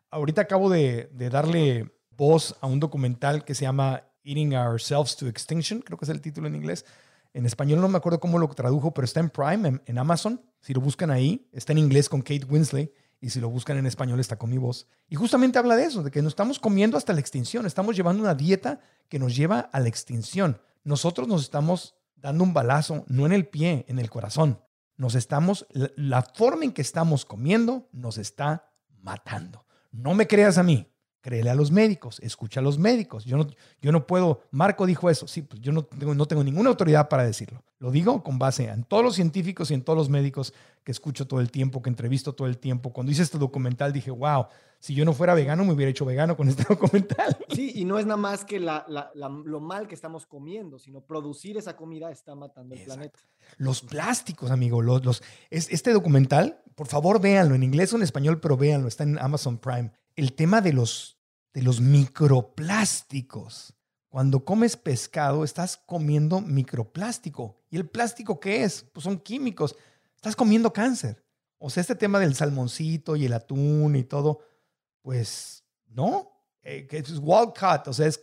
[0.09, 5.81] Ahorita acabo de, darle voz a un documental que se llama Eating Ourselves to Extinction,
[5.81, 6.85] creo que es el título en inglés.
[7.33, 10.41] En español no me acuerdo cómo lo tradujo, pero está en Prime, en, Amazon.
[10.61, 13.85] Si lo buscan ahí, está en inglés con Kate Winsley y si lo buscan en
[13.85, 14.87] español está con mi voz.
[15.09, 18.21] Y justamente habla de eso, de que nos estamos comiendo hasta la extinción, estamos llevando
[18.21, 20.59] una dieta que nos lleva a la extinción.
[20.83, 24.59] nosotros nos estamos dando un balazo, no en el pie, en el corazón.
[24.97, 29.65] Nos estamos, la, forma en que estamos comiendo nos está matando.
[29.91, 30.87] No me creas a mí,
[31.25, 33.25] créele a los médicos, escucha a los médicos.
[33.25, 33.47] Yo no,
[33.81, 37.09] yo no puedo, Marco dijo eso, sí, pues yo no tengo, no tengo ninguna autoridad
[37.09, 37.63] para decirlo.
[37.79, 40.53] Lo digo con base en todos los científicos y en todos los médicos
[40.83, 42.93] que escucho todo el tiempo, que entrevisto todo el tiempo.
[42.93, 44.45] Cuando hice este documental dije, wow,
[44.77, 47.35] si yo no fuera vegano me hubiera hecho vegano con este documental.
[47.49, 51.75] Sí, y no es nada más que lo mal que estamos comiendo, sino producir esa
[51.75, 53.17] comida está matando el planeta.
[53.57, 58.39] Los plásticos, amigo, los, los, este documental, por favor véanlo en inglés o en español,
[58.39, 59.91] pero véanlo, está en Amazon Prime.
[60.15, 61.14] El tema de los
[61.55, 63.73] de los microplásticos.
[64.09, 67.63] Cuando comes pescado, estás comiendo microplástico.
[67.69, 68.85] ¿Y el plástico qué es?
[68.91, 69.73] Pues son químicos.
[70.15, 71.23] Estás comiendo cáncer.
[71.57, 74.41] O sea, este tema del salmoncito y el atún y todo,
[75.01, 76.29] pues no.
[76.61, 78.19] Eh, es cut, o sea, es,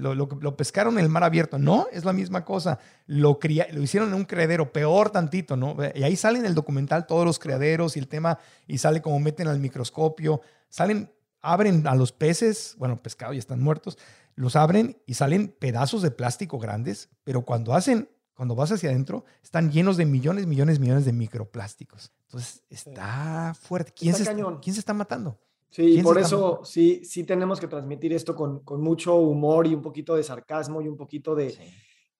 [0.00, 1.58] lo, lo, pescaron en el mar abierto.
[1.58, 2.78] No, es la misma cosa.
[3.04, 3.38] Lo,
[3.72, 5.76] lo hicieron en un criadero, peor tantito, ¿no?
[5.94, 9.20] Y ahí salen en el documental todos los criaderos y el tema, y sale como
[9.20, 10.40] meten al microscopio.
[10.70, 11.10] Salen
[11.42, 13.98] abren a los peces, bueno, pescado ya están muertos,
[14.34, 19.24] los abren y salen pedazos de plástico grandes, pero cuando hacen, cuando vas hacia adentro,
[19.42, 22.12] están llenos de millones, millones, millones de microplásticos.
[22.26, 23.92] Entonces, está fuerte.
[23.92, 25.38] ¿Quién, se, ¿quién se está matando?
[25.70, 29.82] Sí, por eso sí, sí tenemos que transmitir esto con, con, mucho humor y un
[29.82, 31.54] poquito de sarcasmo y un poquito de,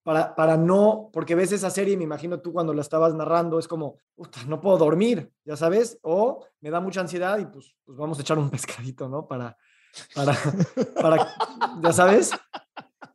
[0.02, 3.68] para, para no, porque ves esa serie, me imagino tú cuando la estabas narrando, es
[3.68, 3.96] como,
[4.46, 8.22] no puedo dormir, ya sabes, o me da mucha ansiedad y pues, pues vamos a
[8.22, 9.26] echar un pescadito, ¿no?
[9.26, 9.56] Para,
[10.14, 10.36] para,
[11.00, 11.34] para,
[11.82, 12.30] ya sabes,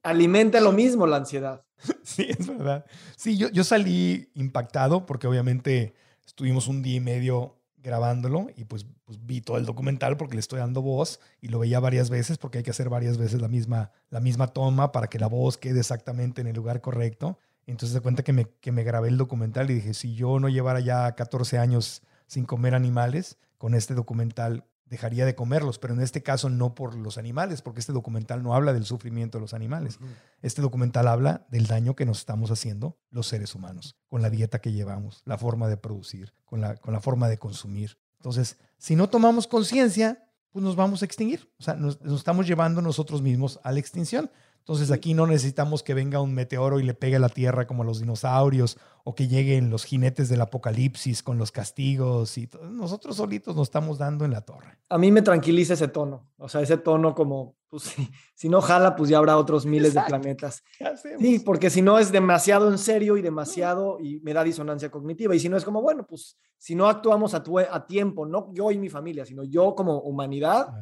[0.04, 1.64] alimenta lo mismo la ansiedad.
[2.04, 2.86] Sí, es verdad.
[3.18, 5.94] Sí, yo, yo salí impactado porque obviamente
[6.26, 10.40] estuvimos un día y medio grabándolo y pues, pues, vi todo el documental porque le
[10.42, 13.48] estoy dando voz y lo veía varias veces porque hay que hacer varias veces la
[13.48, 17.40] misma, la misma toma para que la voz quede exactamente en el lugar correcto.
[17.68, 20.50] Entonces se cuenta que me, que me grabé el documental y dije, si yo no
[20.50, 26.02] llevara ya 14 años sin comer animales, con este documental dejaría de comerlos, pero en
[26.02, 29.54] este caso no por los animales, porque este documental no habla del sufrimiento de los
[29.54, 30.00] animales.
[30.42, 34.60] Este documental habla del daño que nos estamos haciendo los seres humanos, con la dieta
[34.60, 37.98] que llevamos, la forma de producir, con la, con la forma de consumir.
[38.20, 41.52] Entonces, si no tomamos conciencia, pues nos vamos a extinguir.
[41.60, 44.32] O sea, nos, nos estamos llevando nosotros mismos a la extinción.
[44.68, 47.84] Entonces aquí no necesitamos que venga un meteoro y le pegue a la Tierra como
[47.84, 53.18] a los dinosaurios o que lleguen los jinetes del apocalipsis con los castigos y nosotros
[53.18, 54.80] solitos nos estamos dando en la torre.
[54.90, 57.94] A mí me tranquiliza ese tono, o sea, ese tono como, pues
[58.34, 60.64] si, no jala, pues ya habrá otros miles de planetas.
[61.20, 65.36] Sí, porque si no es demasiado en serio y demasiado y me da disonancia cognitiva.
[65.36, 68.72] Y si no es como, bueno, pues si no actuamos a, a tiempo, no yo
[68.72, 70.74] y mi familia, sino yo como humanidad,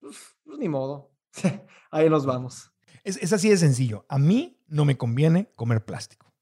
[0.00, 1.10] pues, pues ni modo,
[1.90, 2.70] ahí nos vamos.
[3.04, 4.04] Es, así de sencillo.
[4.08, 6.32] A mí no me conviene comer plástico.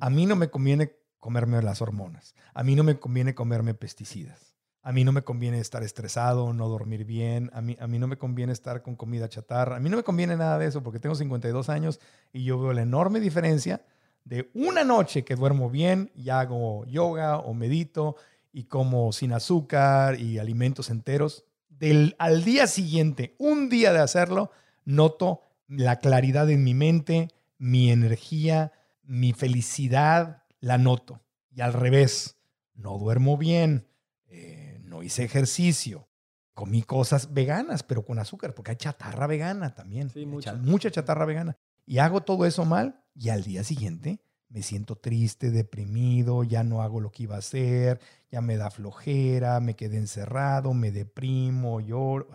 [0.00, 2.34] A mí no me conviene comerme las hormonas.
[2.54, 4.54] A mí no me conviene comerme pesticidas.
[4.82, 7.50] A mí no me conviene estar estresado, no dormir bien.
[7.52, 9.76] A mí, a mí no me conviene estar con comida chatarra.
[9.76, 12.00] A mí no me conviene nada de eso porque tengo 52 años
[12.32, 13.84] y yo veo la enorme diferencia
[14.24, 18.16] de una noche que duermo bien y hago yoga o medito
[18.52, 21.44] y como sin azúcar y alimentos enteros.
[21.68, 24.50] Del, al día siguiente, un día de hacerlo,
[24.84, 31.20] noto la claridad en mi mente, mi energía, mi felicidad, la noto.
[31.50, 32.36] Y al revés,
[32.74, 33.86] no duermo bien,
[34.28, 36.08] eh, no hice ejercicio,
[36.54, 40.10] comí cosas veganas, pero con azúcar, porque hay chatarra vegana también.
[40.26, 40.54] mucha.
[40.54, 41.56] mucha chatarra vegana.
[41.86, 46.82] Y hago todo eso mal y al día siguiente me siento triste, deprimido, ya no
[46.82, 48.00] hago lo que iba a hacer,
[48.30, 52.28] ya me da flojera, me quedé encerrado, me deprimo, lloro.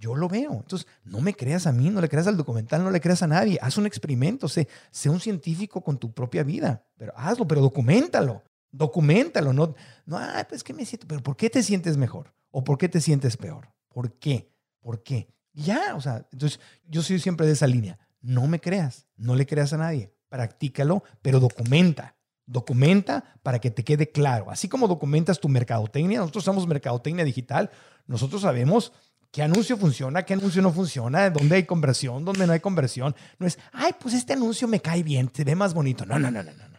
[0.00, 0.54] Yo lo veo.
[0.54, 3.26] Entonces, no me creas a mí, no le creas al documental, no le creas a
[3.26, 3.58] nadie.
[3.60, 6.86] Haz un experimento, sé, sé un científico con tu propia vida.
[6.96, 8.42] Pero hazlo, pero documentalo.
[8.72, 9.52] Documentalo.
[9.52, 9.74] No,
[10.06, 12.32] no, ay, pues que me siento, pero ¿por qué te sientes mejor?
[12.50, 13.68] ¿O por qué te sientes peor?
[13.88, 14.50] ¿Por qué?
[14.80, 15.28] ¿Por qué?
[15.52, 17.98] Ya, o sea, entonces yo soy siempre de esa línea.
[18.22, 20.14] No me creas, no le creas a nadie.
[20.30, 22.16] Practícalo, pero documenta.
[22.46, 24.50] Documenta para que te quede claro.
[24.50, 27.70] Así como documentas tu mercadotecnia, nosotros somos mercadotecnia digital,
[28.06, 28.92] nosotros sabemos
[29.30, 33.14] qué anuncio funciona, qué anuncio no funciona, dónde hay conversión, dónde no hay conversión.
[33.38, 36.04] No es, ay, pues este anuncio me cae bien, se ve más bonito.
[36.04, 36.70] No, no, no, no, no.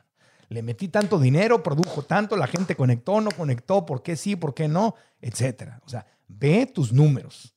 [0.50, 4.54] Le metí tanto dinero, produjo tanto, la gente conectó, no conectó, por qué sí, por
[4.54, 5.80] qué no, etcétera.
[5.86, 7.54] O sea, ve tus números.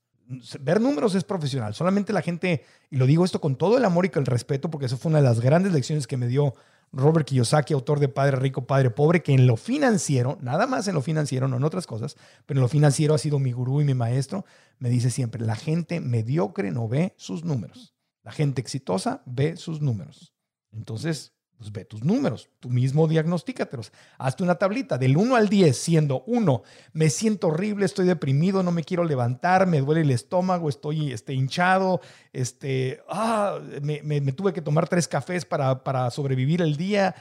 [0.61, 1.75] Ver números es profesional.
[1.75, 4.71] Solamente la gente, y lo digo esto con todo el amor y con el respeto,
[4.71, 6.55] porque eso fue una de las grandes lecciones que me dio
[6.95, 10.95] Robert Kiyosaki, autor de Padre Rico, Padre Pobre, que en lo financiero, nada más en
[10.95, 12.17] lo financiero, no en otras cosas,
[12.47, 14.45] pero en lo financiero ha sido mi gurú y mi maestro,
[14.79, 17.95] me dice siempre, la gente mediocre no ve sus números.
[18.23, 20.35] La gente exitosa ve sus números.
[20.73, 21.34] Entonces,
[21.65, 23.91] pues ve tus números, tú mismo diagnostícatelos.
[24.19, 26.63] Hazte una tablita del 1 al 10, siendo 1,
[26.93, 31.33] me siento horrible, estoy deprimido, no me quiero levantar, me duele el estómago, estoy este,
[31.33, 32.03] hinchado,
[32.35, 37.15] este, ah, me, tuve que tomar tres cafés para, para sobrevivir el día.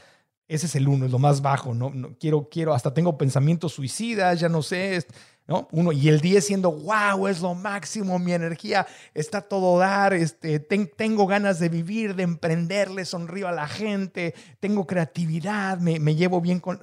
[0.46, 1.90] Ese es el 1, es lo más bajo, no
[2.20, 5.02] quiero, quiero, hasta tengo pensamientos suicidas, ya no sé.
[5.46, 5.68] ¿No?
[5.72, 10.58] Uno, y el 10 siendo, wow, es lo máximo, mi energía está todo dar, este,
[10.58, 16.14] tengo ganas de vivir, de emprender, le sonrío a la gente, tengo creatividad, me, me
[16.14, 16.80] llevo bien con...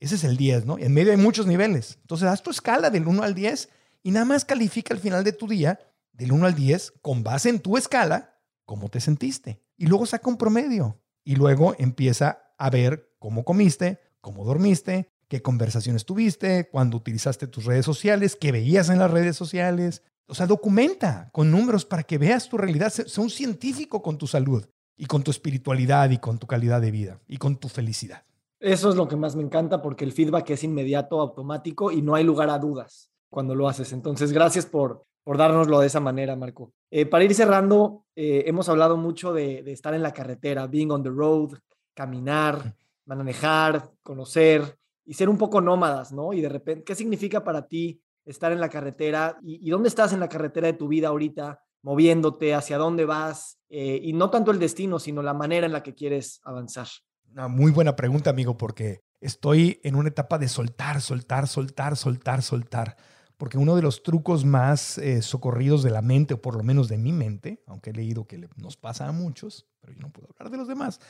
[0.00, 0.78] Ese es el 10, ¿no?
[0.78, 1.98] En medio hay muchos niveles.
[2.02, 3.70] Entonces, haz tu escala del 1 al 10
[4.02, 5.80] y nada más califica al final de tu día,
[6.12, 9.62] del 1 al 10, con base en tu escala, cómo te sentiste.
[9.76, 11.00] Y luego saca un promedio.
[11.24, 17.64] Y luego empieza a ver cómo comiste, cómo dormiste, qué conversaciones tuviste, cuando utilizaste tus
[17.64, 20.04] redes sociales, qué veías en las redes sociales.
[20.28, 22.90] O sea, documenta con números para que veas tu realidad.
[22.90, 24.64] Sé un científico con tu salud
[24.96, 28.22] y con tu espiritualidad y con tu calidad de vida y con tu felicidad.
[28.60, 32.14] Eso es lo que más me encanta porque el feedback es inmediato, automático y no
[32.14, 33.92] hay lugar a dudas cuando lo haces.
[33.92, 36.70] Entonces, gracias por, por dárnoslo de esa manera, Marco.
[36.92, 40.92] Eh, para ir cerrando, eh, hemos hablado mucho de, de, estar en la carretera, being
[40.92, 41.58] on the road,
[41.92, 46.32] caminar, manejar, conocer y ser un poco nómadas, ¿no?
[46.32, 49.38] Y de repente, ¿qué significa para ti estar en la carretera?
[49.42, 51.60] ¿Y, dónde estás en la carretera de tu vida ahorita?
[51.82, 55.82] moviéndote, hacia dónde vas, eh, y no tanto el destino, sino la manera en la
[55.82, 56.88] que quieres avanzar.
[57.30, 62.40] Una muy buena pregunta, amigo, porque estoy en una etapa de soltar, soltar, soltar, soltar,
[62.40, 62.96] soltar.
[63.36, 66.88] Porque uno de los trucos más eh, socorridos de la mente, o por lo menos
[66.88, 70.28] de mi mente, aunque he leído que nos pasa a muchos, pero yo no puedo
[70.30, 71.00] hablar de los demás,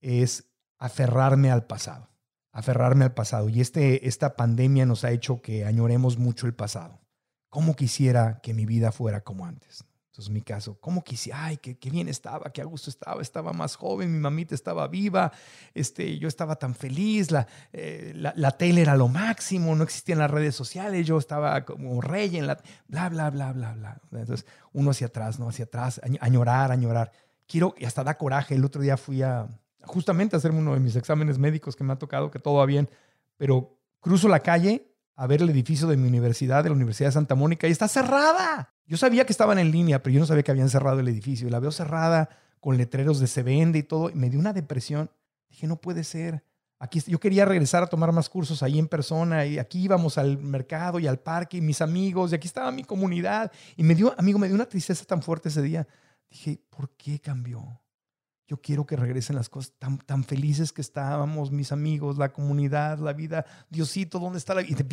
[0.00, 2.11] es aferrarme al pasado
[2.52, 3.48] aferrarme al pasado.
[3.48, 7.00] Y este, esta pandemia nos ha hecho que añoremos mucho el pasado.
[7.48, 9.84] ¿Cómo quisiera que mi vida fuera como antes?
[10.12, 11.46] Entonces, mi caso, ¿cómo quisiera?
[11.46, 14.86] Ay, qué, qué, bien estaba, qué a gusto estaba, estaba más joven, mi mamita estaba
[14.86, 15.32] viva,
[15.72, 20.18] este, yo estaba tan feliz, la, eh, la, la, tele era lo máximo, no existían
[20.18, 22.60] las redes sociales, yo estaba como rey en la...
[22.88, 24.00] bla, bla, bla, bla, bla.
[24.12, 24.44] Entonces,
[24.74, 25.48] uno hacia atrás, ¿no?
[25.48, 27.10] Hacia atrás, añorar, añorar.
[27.46, 28.54] Quiero, y hasta da coraje.
[28.54, 29.48] El otro día fui a,
[29.84, 32.88] justamente hacerme uno de mis exámenes médicos que me ha tocado, que todo va bien,
[33.36, 37.12] pero cruzo la calle a ver el edificio de mi universidad, de la Universidad de
[37.12, 38.74] Santa Mónica, y está cerrada.
[38.86, 41.46] Yo sabía que estaban en línea, pero yo no sabía que habían cerrado el edificio.
[41.46, 42.28] Y la veo cerrada
[42.60, 44.10] con letreros de se vende y todo.
[44.10, 45.10] Y me dio una depresión.
[45.48, 46.42] Dije, no puede ser.
[46.78, 50.38] Aquí, yo quería regresar a tomar más cursos ahí en persona y aquí íbamos al
[50.38, 53.52] mercado y al parque y mis amigos y aquí estaba mi comunidad.
[53.76, 55.86] Y me dio, amigo, me dio una tristeza tan fuerte ese día.
[56.28, 57.81] Dije, ¿por qué cambió?
[58.52, 62.98] Yo quiero que regresen las cosas tan, tan felices que estábamos, mis amigos, la comunidad,
[62.98, 63.46] la vida.
[63.70, 64.84] Diosito, ¿dónde está la vida?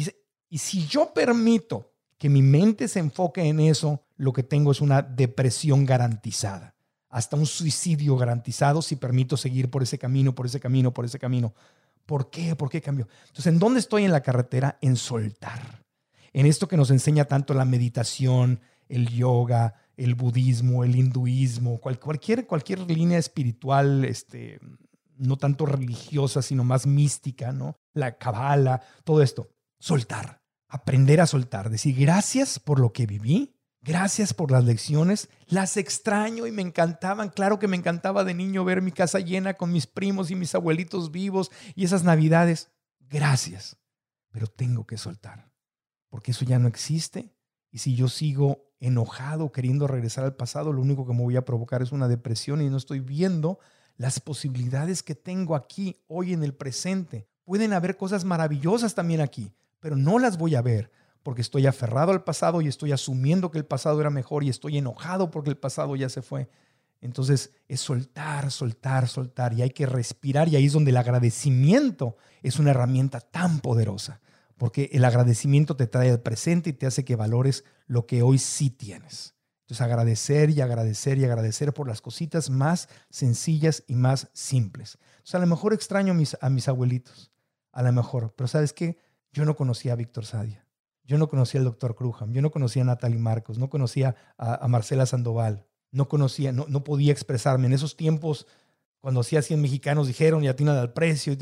[0.48, 4.80] Y, si yo permito que mi mente se enfoque en eso, lo que tengo es
[4.80, 6.74] una depresión garantizada.
[7.10, 11.20] Hasta un suicidio garantizado si permito seguir por ese camino, por ese camino, por ese
[11.20, 11.54] camino.
[12.06, 12.56] ¿Por qué?
[12.56, 13.10] ¿Por qué cambio?
[13.24, 14.78] Entonces, ¿en dónde estoy en la carretera?
[14.80, 15.84] En soltar.
[16.32, 22.48] En esto que nos enseña tanto la meditación, el yoga, el budismo, el hinduismo, cualquier,
[22.48, 24.60] cualquier línea espiritual, este,
[25.18, 27.76] no tanto religiosa, sino más mística, ¿no?
[27.94, 29.50] La cabala, todo esto.
[29.78, 35.76] Soltar, aprender a soltar, decir gracias por lo que viví, gracias por las lecciones, las
[35.76, 37.30] extraño y me encantaban.
[37.30, 40.56] Claro que me encantaba de niño ver mi casa llena con mis primos y mis
[40.56, 42.72] abuelitos vivos y esas navidades.
[43.02, 43.76] Gracias,
[44.32, 45.52] pero tengo que soltar,
[46.08, 47.36] porque eso ya no existe.
[47.70, 51.46] Y si yo sigo enojado, queriendo regresar al pasado, lo único que me voy a
[51.46, 53.60] provocar es una depresión y no estoy viendo
[53.98, 57.28] las posibilidades que tengo aquí, hoy en el presente.
[57.44, 60.92] Pueden haber cosas maravillosas también aquí, pero no las voy a ver
[61.24, 64.78] porque estoy aferrado al pasado y estoy asumiendo que el pasado era mejor y estoy
[64.78, 66.50] enojado porque el pasado ya se fue.
[67.02, 72.16] Entonces es soltar, soltar, soltar y hay que respirar y ahí es donde el agradecimiento
[72.42, 74.22] es una herramienta tan poderosa
[74.60, 78.38] porque el agradecimiento te trae al presente y te hace que valores lo que hoy
[78.38, 79.34] sí tienes.
[79.62, 85.00] Entonces agradecer y agradecer y agradecer por las cositas más sencillas y más simples.
[85.12, 87.32] Entonces a lo mejor extraño a mis, abuelitos,
[87.72, 88.98] a lo mejor, pero ¿sabes qué?
[89.32, 90.66] Yo no conocía a Víctor Sadia,
[91.06, 94.68] yo no conocía al doctor Crujam, yo no conocía a Natalie Marcos, no conocía a,
[94.68, 97.68] Marcela Sandoval, no conocía, no, no podía expresarme.
[97.68, 98.46] En esos tiempos,
[99.00, 101.38] cuando hacía 100 mexicanos dijeron y atinan al precio,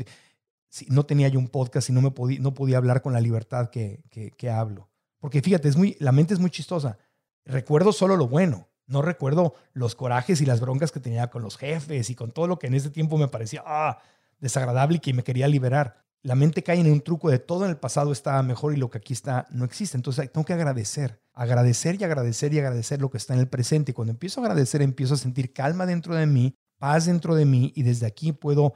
[0.88, 3.70] no tenía yo un podcast y no, me podía, no podía hablar con la libertad
[3.70, 4.02] que,
[4.36, 4.90] que, hablo.
[5.18, 6.98] Porque fíjate, es muy, la mente es muy chistosa.
[7.44, 8.68] Recuerdo solo lo bueno.
[8.86, 12.46] No recuerdo los corajes y las broncas que tenía con los jefes y con todo
[12.46, 13.98] lo que en ese tiempo me parecía ah,
[14.38, 16.04] desagradable y que me quería liberar.
[16.22, 18.90] La mente cae en un truco de todo en el pasado estaba mejor y lo
[18.90, 19.96] que aquí está no existe.
[19.96, 23.92] Entonces tengo que agradecer, agradecer y agradecer y agradecer lo que está en el presente.
[23.92, 27.44] Y cuando empiezo a agradecer, empiezo a sentir calma dentro de mí, paz dentro de
[27.44, 28.74] mí y desde aquí puedo,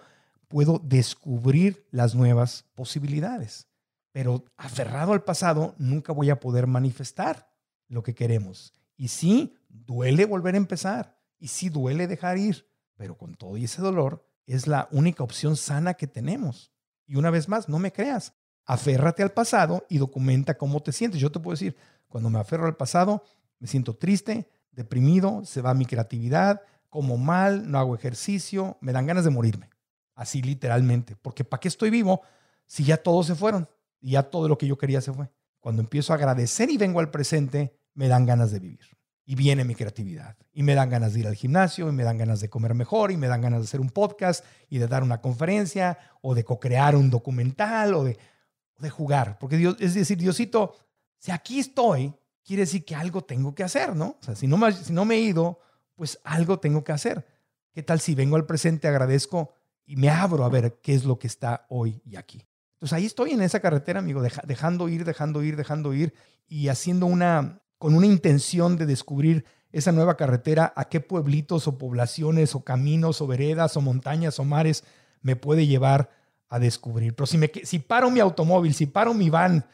[0.53, 3.68] puedo descubrir las nuevas posibilidades.
[4.12, 7.50] Pero aferrado al pasado, nunca voy a poder manifestar
[7.88, 8.74] lo que queremos.
[8.98, 11.18] Y sí, duele volver a empezar.
[11.38, 12.68] Y sí, duele dejar ir.
[12.96, 16.70] Pero con todo y ese dolor, es la única opción sana que tenemos.
[17.07, 18.34] Y una vez más, no me creas.
[18.66, 21.18] Aférrate al pasado y documenta cómo te sientes.
[21.18, 21.76] Yo te puedo decir,
[22.09, 23.24] cuando me aferro al pasado,
[23.59, 29.07] me siento triste, deprimido, se va mi creatividad, como mal, no hago ejercicio, me dan
[29.07, 29.72] ganas de morirme.
[30.23, 31.16] Así literalmente.
[31.16, 32.23] Porque ¿para qué estoy vivo
[32.64, 33.68] si ya todos se fueron?
[34.01, 35.29] Y ya todo lo que yo quería se fue.
[35.59, 38.87] Cuando empiezo a agradecer y vengo al presente, me dan ganas de vivir.
[39.25, 40.37] Y viene mi creatividad.
[40.53, 43.11] Y me dan ganas de ir al gimnasio, y me dan ganas de comer mejor,
[43.11, 46.45] y me dan ganas de hacer un podcast, y de dar una conferencia, o de
[46.45, 48.16] co-crear un documental, o de,
[48.79, 49.39] de jugar.
[49.39, 50.77] Porque Dios, es decir, Diosito,
[51.18, 52.14] si aquí estoy,
[52.45, 54.16] quiere decir que algo tengo que hacer, ¿no?
[54.20, 55.59] O sea, si no me, si no me he ido,
[55.97, 57.27] pues algo tengo que hacer.
[57.73, 59.55] ¿Qué tal si vengo al presente, agradezco
[59.93, 62.43] y me abro a ver qué es lo que está hoy y aquí?
[62.72, 66.14] Entonces ahí estoy en esa carretera, amigo, dejando ir, dejando ir, dejando ir
[66.49, 71.76] y haciendo una, con una intención de descubrir esa nueva carretera, a qué pueblitos o
[71.76, 74.82] poblaciones o caminos o veredas o montañas o mares
[75.20, 76.09] me puede llevar
[76.49, 77.14] a descubrir.
[77.14, 79.66] Pero si, me, si paro mi automóvil, si paro mi van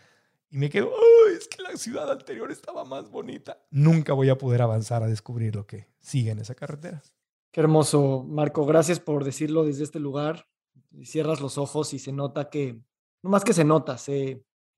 [0.50, 0.90] y me quedo,
[1.32, 5.54] es que la ciudad anterior estaba más bonita, nunca voy a poder avanzar a descubrir
[5.54, 7.04] lo que sigue en esa carretera.
[7.51, 8.66] Qué hermoso, Marco.
[8.66, 10.46] Gracias por decirlo desde este lugar.
[11.03, 12.80] Cierras los ojos y se nota que
[13.22, 13.96] no más que se nota,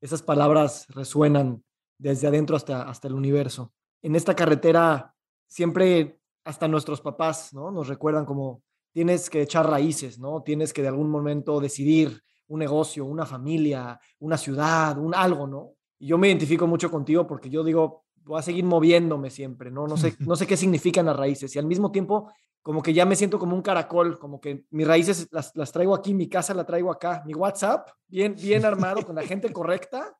[0.00, 1.62] esas palabras resuenan
[1.98, 3.72] desde adentro hasta, hasta el universo.
[4.02, 5.14] En esta carretera
[5.46, 7.70] siempre hasta nuestros papás ¿no?
[7.70, 8.62] nos recuerdan como
[8.92, 10.42] tienes que echar raíces, ¿no?
[10.42, 15.74] Tienes que de algún momento decidir un negocio, una familia, una ciudad, un algo, ¿no?
[15.98, 19.86] Y yo me identifico mucho contigo porque yo digo, voy a seguir moviéndome siempre, ¿no?
[19.86, 22.30] No sé, no sé qué significan las raíces y al mismo tiempo
[22.62, 25.94] como que ya me siento como un caracol, como que mis raíces las, las traigo
[25.94, 30.16] aquí, mi casa la traigo acá, mi WhatsApp bien, bien armado con la gente correcta,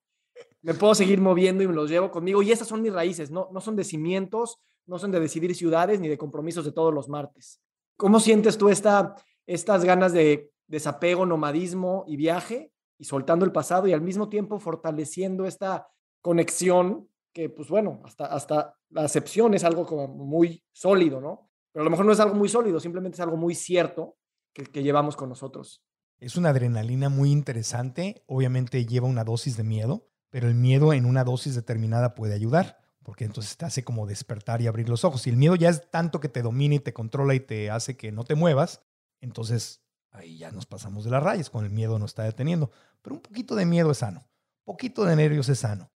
[0.63, 3.49] me puedo seguir moviendo y me los llevo conmigo y esas son mis raíces, no,
[3.53, 7.09] no son de cimientos, no son de decidir ciudades ni de compromisos de todos los
[7.09, 7.61] martes.
[7.97, 9.15] ¿Cómo sientes tú esta,
[9.47, 14.59] estas ganas de desapego, nomadismo y viaje y soltando el pasado y al mismo tiempo
[14.59, 15.89] fortaleciendo esta
[16.23, 21.51] conexión que, pues bueno, hasta, hasta la acepción es algo como muy sólido, ¿no?
[21.73, 24.17] Pero a lo mejor no es algo muy sólido, simplemente es algo muy cierto
[24.53, 25.85] que, que llevamos con nosotros.
[26.19, 31.07] Es una adrenalina muy interesante, obviamente lleva una dosis de miedo, pero el miedo en
[31.07, 35.23] una dosis determinada puede ayudar, porque entonces te hace como despertar y abrir los ojos.
[35.23, 37.97] Si el miedo ya es tanto que te domina y te controla y te hace
[37.97, 38.83] que no te muevas,
[39.21, 42.71] entonces ahí ya nos pasamos de las rayas, con el miedo nos está deteniendo.
[43.03, 44.29] Pero un poquito de miedo es sano,
[44.65, 45.91] poquito de nervios es sano.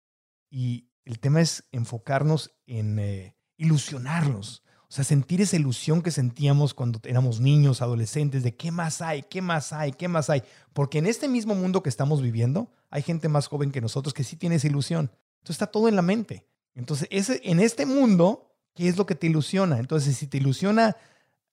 [0.49, 4.63] Y el tema es enfocarnos en eh, ilusionarnos.
[4.87, 9.23] O sea, sentir esa ilusión que sentíamos cuando éramos niños, adolescentes, de qué más hay,
[9.23, 10.43] qué más hay, qué más hay.
[10.73, 14.23] Porque en este mismo mundo que estamos viviendo, hay gente más joven que nosotros que
[14.23, 15.11] sí tiene esa ilusión.
[15.37, 16.45] Entonces está todo en la mente.
[16.75, 19.79] Entonces, en este mundo, ¿qué es lo que te ilusiona?
[19.79, 20.95] Entonces, si te ilusiona,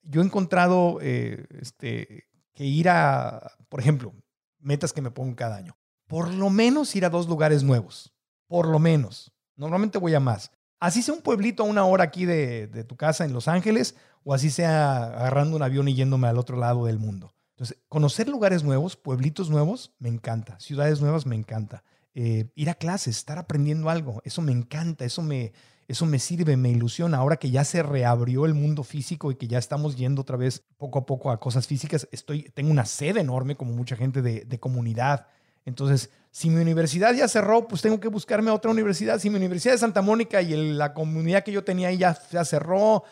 [0.03, 4.13] yo he encontrado eh, este, que ir a, por ejemplo,
[4.59, 5.77] metas que me pongo cada año.
[6.07, 8.13] Por lo menos ir a dos lugares nuevos.
[8.47, 9.32] Por lo menos.
[9.57, 10.51] Normalmente voy a más.
[10.81, 13.95] Así sea un pueblito a una hora aquí de, tu casa en Los Ángeles
[14.25, 17.33] o así sea agarrando un avión y yéndome al otro lado del mundo.
[17.55, 20.59] Entonces, conocer lugares nuevos, pueblitos nuevos, me encanta.
[20.59, 21.85] Ciudades nuevas, me encanta.
[22.15, 25.53] Eh, ir a clases, estar aprendiendo algo, eso me encanta, eso me,
[25.87, 27.19] eso me sirve, me ilusiona.
[27.19, 30.65] Ahora que ya se reabrió el mundo físico y que ya estamos yendo otra vez
[30.79, 34.45] poco a poco a cosas físicas, estoy, tengo una sed enorme como mucha gente de,
[34.45, 35.27] de comunidad.
[35.65, 39.19] Entonces, si mi universidad ya cerró, pues tengo que buscarme otra universidad.
[39.19, 42.45] Si mi universidad de Santa Mónica y la comunidad que yo tenía ahí ya, ya
[42.45, 43.05] cerró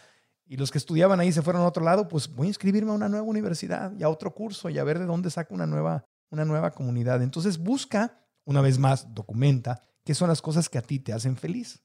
[0.46, 2.94] y los que estudiaban ahí se fueron a otro lado, pues voy a inscribirme a
[2.94, 6.04] una nueva universidad y a otro curso y a ver de dónde saco una nueva,
[6.30, 7.22] una nueva comunidad.
[7.22, 11.36] Entonces busca, una vez más, documenta qué son las cosas que a ti te hacen
[11.36, 11.82] feliz.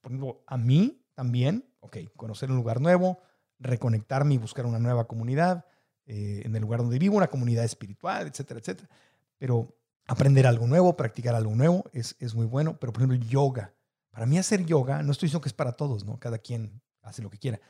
[0.00, 3.20] por ejemplo, a mí también, ok, conocer un lugar nuevo,
[3.60, 5.64] reconectarme y buscar una nueva comunidad
[6.04, 8.88] eh, en el lugar donde vivo, una comunidad espiritual, etcétera, etcétera.
[9.38, 9.74] Pero
[10.06, 12.78] aprender algo nuevo, practicar algo nuevo, es, es muy bueno.
[12.78, 13.74] Pero, por ejemplo, yoga.
[14.10, 16.18] Para mí hacer yoga, no estoy diciendo que es para todos, ¿no?
[16.18, 17.60] Cada quien hace lo que quiera.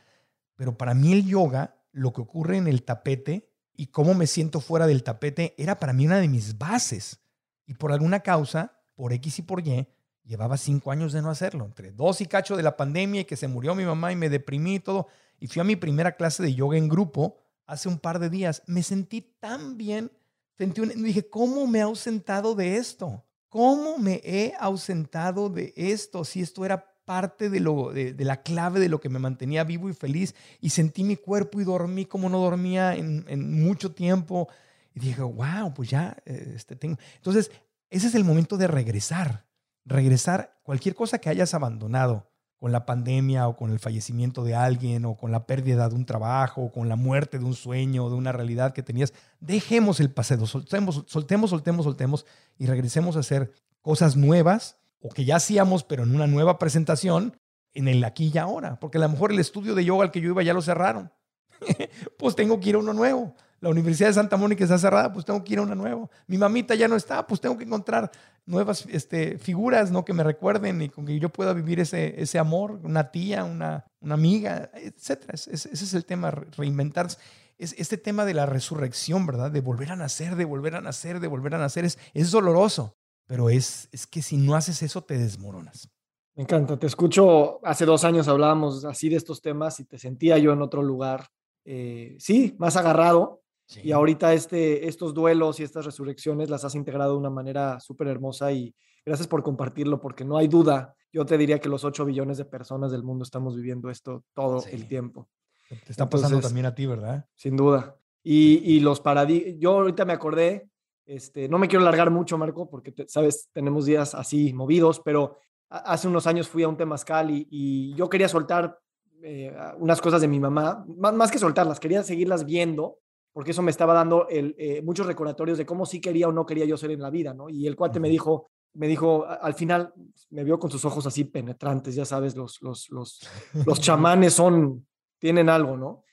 [0.57, 4.61] Pero para mí el yoga, lo que ocurre en el tapete y cómo me siento
[4.61, 7.21] fuera del tapete, era para mí una de mis bases.
[7.67, 9.87] Y por alguna causa, por X y por Y,
[10.25, 11.65] llevaba cinco años de no hacerlo.
[11.65, 14.29] Entre dos y cacho de la pandemia y que se murió mi mamá y me
[14.29, 15.07] deprimí y todo.
[15.39, 18.63] Y fui a mi primera clase de yoga en grupo hace un par de días.
[18.67, 20.11] Me sentí tan bien
[20.59, 23.25] dije, ¿cómo me he ausentado de esto?
[23.49, 28.81] ¿Cómo me he ausentado de esto si esto era parte de, lo, de, la clave
[28.81, 30.35] de lo que me mantenía vivo y feliz.
[30.61, 34.49] Y sentí mi cuerpo y dormí como no dormía en, en mucho tiempo.
[34.95, 36.99] Y dije, wow, pues ya este, tengo.
[37.17, 37.51] Entonces,
[37.91, 39.47] ese es el momento de regresar.
[39.85, 42.32] Regresar cualquier cosa que hayas abandonado
[42.63, 46.07] con la pandemia o con el fallecimiento de alguien o con la pérdida de un
[46.07, 49.99] trabajo o con la muerte de un sueño o de una realidad que tenías, dejemos
[49.99, 52.25] el pasado, soltemos, soltemos, soltemos, soltemos
[52.59, 53.51] y regresemos a hacer
[53.81, 57.37] cosas nuevas o que ya hacíamos pero en una nueva presentación
[57.75, 60.21] en el aquí y ahora, porque a lo mejor el estudio de yoga al que
[60.21, 61.11] yo iba ya lo cerraron.
[62.17, 65.25] pues tengo que ir a uno nuevo la Universidad de Santa Mónica está cerrada, pues
[65.25, 66.11] tengo que ir a una nueva.
[66.27, 68.11] Mi mamita ya no está, pues tengo que encontrar
[68.45, 70.05] nuevas este, figuras ¿no?
[70.05, 73.85] que me recuerden y con que yo pueda vivir ese, ese amor, una tía, una,
[74.01, 75.31] una amiga, etc.
[75.33, 77.19] ese es el tema, reinventarse.
[77.57, 79.53] Es, este tema de la resurrección, ¿verdad?
[79.53, 82.97] De volver a nacer, de volver a nacer, de volver a nacer, es, es doloroso,
[83.29, 85.89] pero es, es que si no haces eso te desmoronas.
[86.35, 90.37] Me encanta, te escucho, hace dos años hablábamos así de estos temas y te sentía
[90.39, 91.29] yo en otro lugar,
[91.65, 93.42] eh, sí, más agarrado,
[93.83, 98.09] y ahorita este, estos duelos y estas resurrecciones las has integrado de una manera súper
[98.09, 100.95] hermosa y gracias por compartirlo porque no hay duda.
[101.13, 104.65] Yo te diría que los 8 billones de personas del mundo estamos viviendo esto todo
[104.71, 105.29] el tiempo.
[105.69, 107.25] Te está pasando también a ti, ¿verdad?
[107.35, 107.97] Sin duda.
[108.23, 110.69] Y, y los paradigmas, yo ahorita me acordé,
[111.07, 115.39] este, no me quiero largar mucho, Marco, porque, sabes, tenemos días así movidos, pero
[115.69, 118.79] hace unos años fui a un temazcal y, y yo quería soltar
[119.23, 122.99] eh, unas cosas de mi mamá, más, más, que soltarlas, quería seguirlas viendo
[123.33, 126.47] porque eso me estaba dando el, eh, muchos recordatorios de cómo sí quería o no
[126.47, 127.49] quería yo ser en la vida, ¿no?
[127.49, 129.93] Y el cuate me dijo, me dijo, al final,
[130.31, 133.21] me vio con sus ojos así penetrantes, ya sabes, los, los, los,
[133.67, 134.87] los chamanes son,
[135.19, 136.05] tienen algo, ¿no?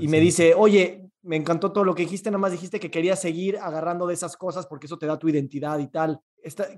[0.00, 3.20] Y me dice, oye, me encantó todo lo que dijiste, nada más dijiste que querías
[3.20, 6.20] seguir agarrando de esas cosas porque eso te da tu identidad y tal.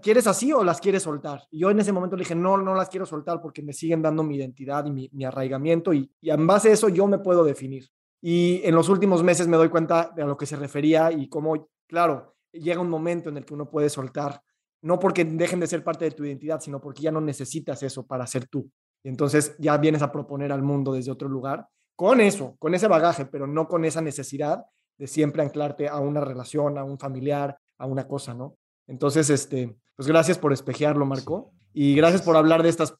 [0.03, 1.42] ¿Quieres así o las quieres soltar?
[1.51, 4.01] Y yo en ese momento le dije, no, no las quiero soltar porque me siguen
[4.01, 7.18] dando mi identidad y mi, mi arraigamiento y, y en base a eso yo me
[7.18, 7.90] puedo definir.
[8.26, 11.28] Y en los últimos meses me doy cuenta de a lo que se refería y
[11.28, 14.40] cómo, claro, llega un momento en el que uno puede soltar,
[14.80, 18.06] no porque dejen de ser parte de tu identidad, sino porque ya no necesitas eso
[18.06, 18.70] para ser tú.
[19.02, 22.88] Y entonces ya vienes a proponer al mundo desde otro lugar, con eso, con ese
[22.88, 24.64] bagaje, pero no con esa necesidad
[24.96, 28.56] de siempre anclarte a una relación, a un familiar, a una cosa, ¿no?
[28.86, 31.52] Entonces, este, pues gracias por espejearlo, Marco.
[31.74, 32.94] Y gracias por hablar de estas,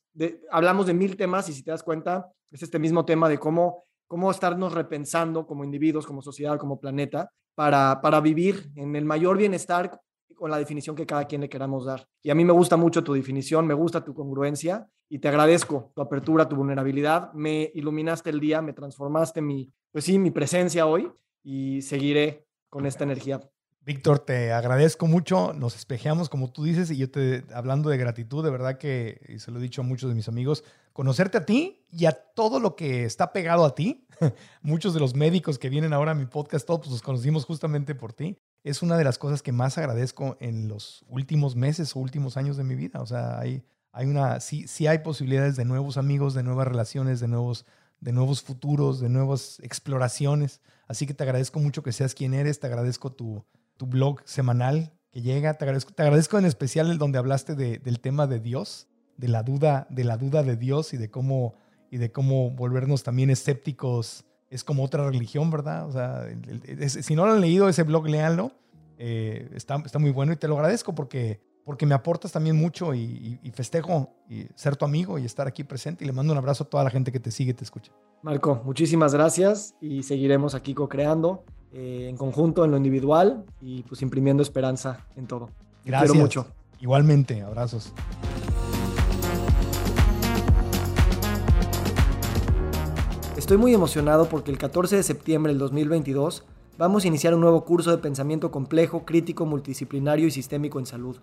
[0.51, 3.85] hablamos de mil temas y si te das cuenta, es este mismo tema de cómo
[4.07, 9.37] cómo estarnos repensando como individuos, como sociedad, como planeta, para, para vivir en el mayor
[9.37, 10.01] bienestar
[10.35, 12.07] con la definición que cada quien le queramos dar.
[12.23, 15.93] Y a mí me gusta mucho tu definición, me gusta tu congruencia y te agradezco
[15.95, 17.33] tu apertura, tu vulnerabilidad.
[17.35, 21.11] Me iluminaste el día, me transformaste mi, pues sí, mi presencia hoy
[21.43, 23.41] y seguiré con esta energía
[23.87, 25.53] Víctor, te agradezco mucho.
[25.53, 29.51] Nos espejeamos, como tú dices, y yo te, hablando de gratitud, de verdad que, se
[29.51, 30.65] lo he dicho a muchos de mis amigos,
[30.95, 34.07] conocerte a ti y a todo lo que está pegado a ti.
[34.63, 37.95] muchos de los médicos que vienen ahora a mi podcast, todos pues, los conocimos justamente
[37.95, 38.39] por ti.
[38.63, 42.57] Es una de las cosas que más agradezco en los últimos meses o últimos años
[42.57, 43.03] de mi vida.
[43.03, 47.21] O sea, hay, hay una, sí, sí hay posibilidades de nuevos amigos, de nuevas relaciones,
[47.21, 47.67] de nuevos,
[48.01, 50.63] de nuevos futuros, de nuevas exploraciones.
[50.89, 53.45] Así que te agradezco mucho que seas quien eres, te agradezco tu
[53.77, 55.55] tu blog semanal que llega.
[55.55, 59.29] Te agradezco, te agradezco en especial el donde hablaste de, del tema de Dios, de
[59.29, 61.55] la duda, de la duda de Dios y de cómo
[61.95, 65.87] y de cómo volvernos también escépticos es como otra religión, ¿verdad?
[65.87, 66.27] O sea,
[66.89, 68.51] si no lo han leído ese blog, léanlo.
[68.99, 72.95] Eh, está, está muy bueno y te lo agradezco porque, porque me aportas también mucho
[72.95, 76.65] y, festejo y ser tu amigo y estar aquí presente y le mando un abrazo
[76.65, 77.93] a toda la gente que te sigue y te escucha.
[78.23, 81.45] Marco, muchísimas gracias y seguiremos aquí co-creando.
[81.77, 85.51] Eh, en conjunto, en lo individual y pues imprimiendo esperanza en todo.
[85.85, 86.13] Gracias.
[86.13, 86.47] quiero mucho.
[86.81, 87.93] Igualmente, abrazos.
[93.37, 96.45] Estoy muy emocionado porque el 14 de septiembre del 2022
[96.79, 101.17] vamos a iniciar un nuevo curso de pensamiento complejo, crítico, multidisciplinario y sistémico en salud.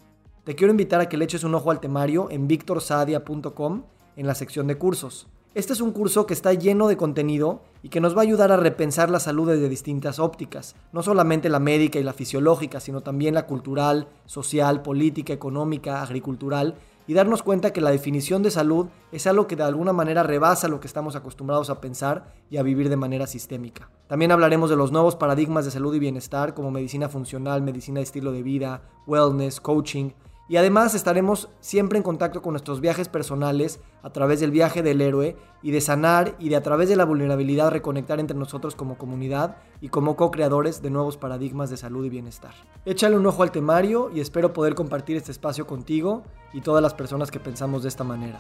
[0.44, 3.84] Te quiero invitar a que le eches un ojo al temario en victorsadia.com
[4.18, 5.28] en la sección de cursos.
[5.53, 8.53] Este es un curso que está lleno de contenido y que nos va a ayudar
[8.53, 13.02] a repensar la salud desde distintas ópticas, no solamente la médica y la fisiológica, sino
[13.02, 16.76] también la cultural, social, política, económica, agricultural,
[17.06, 20.69] y darnos cuenta que la definición de salud es algo que de alguna manera rebasa
[20.69, 23.90] lo que estamos acostumbrados a pensar y a vivir de manera sistémica.
[24.07, 28.03] También hablaremos de los nuevos paradigmas de salud y bienestar como medicina funcional, medicina de
[28.03, 30.11] estilo de vida, wellness, coaching,
[30.48, 35.02] y además estaremos siempre en contacto con nuestros viajes personales a través del viaje del
[35.02, 38.98] héroe y de sanar y de a través de la vulnerabilidad reconectar entre nosotros como
[38.98, 42.54] comunidad y como co-creadores de nuevos paradigmas de salud y bienestar.
[42.86, 46.24] Échale un ojo al temario y espero poder compartir este espacio contigo
[46.54, 48.40] y todas las personas que pensamos de esta manera.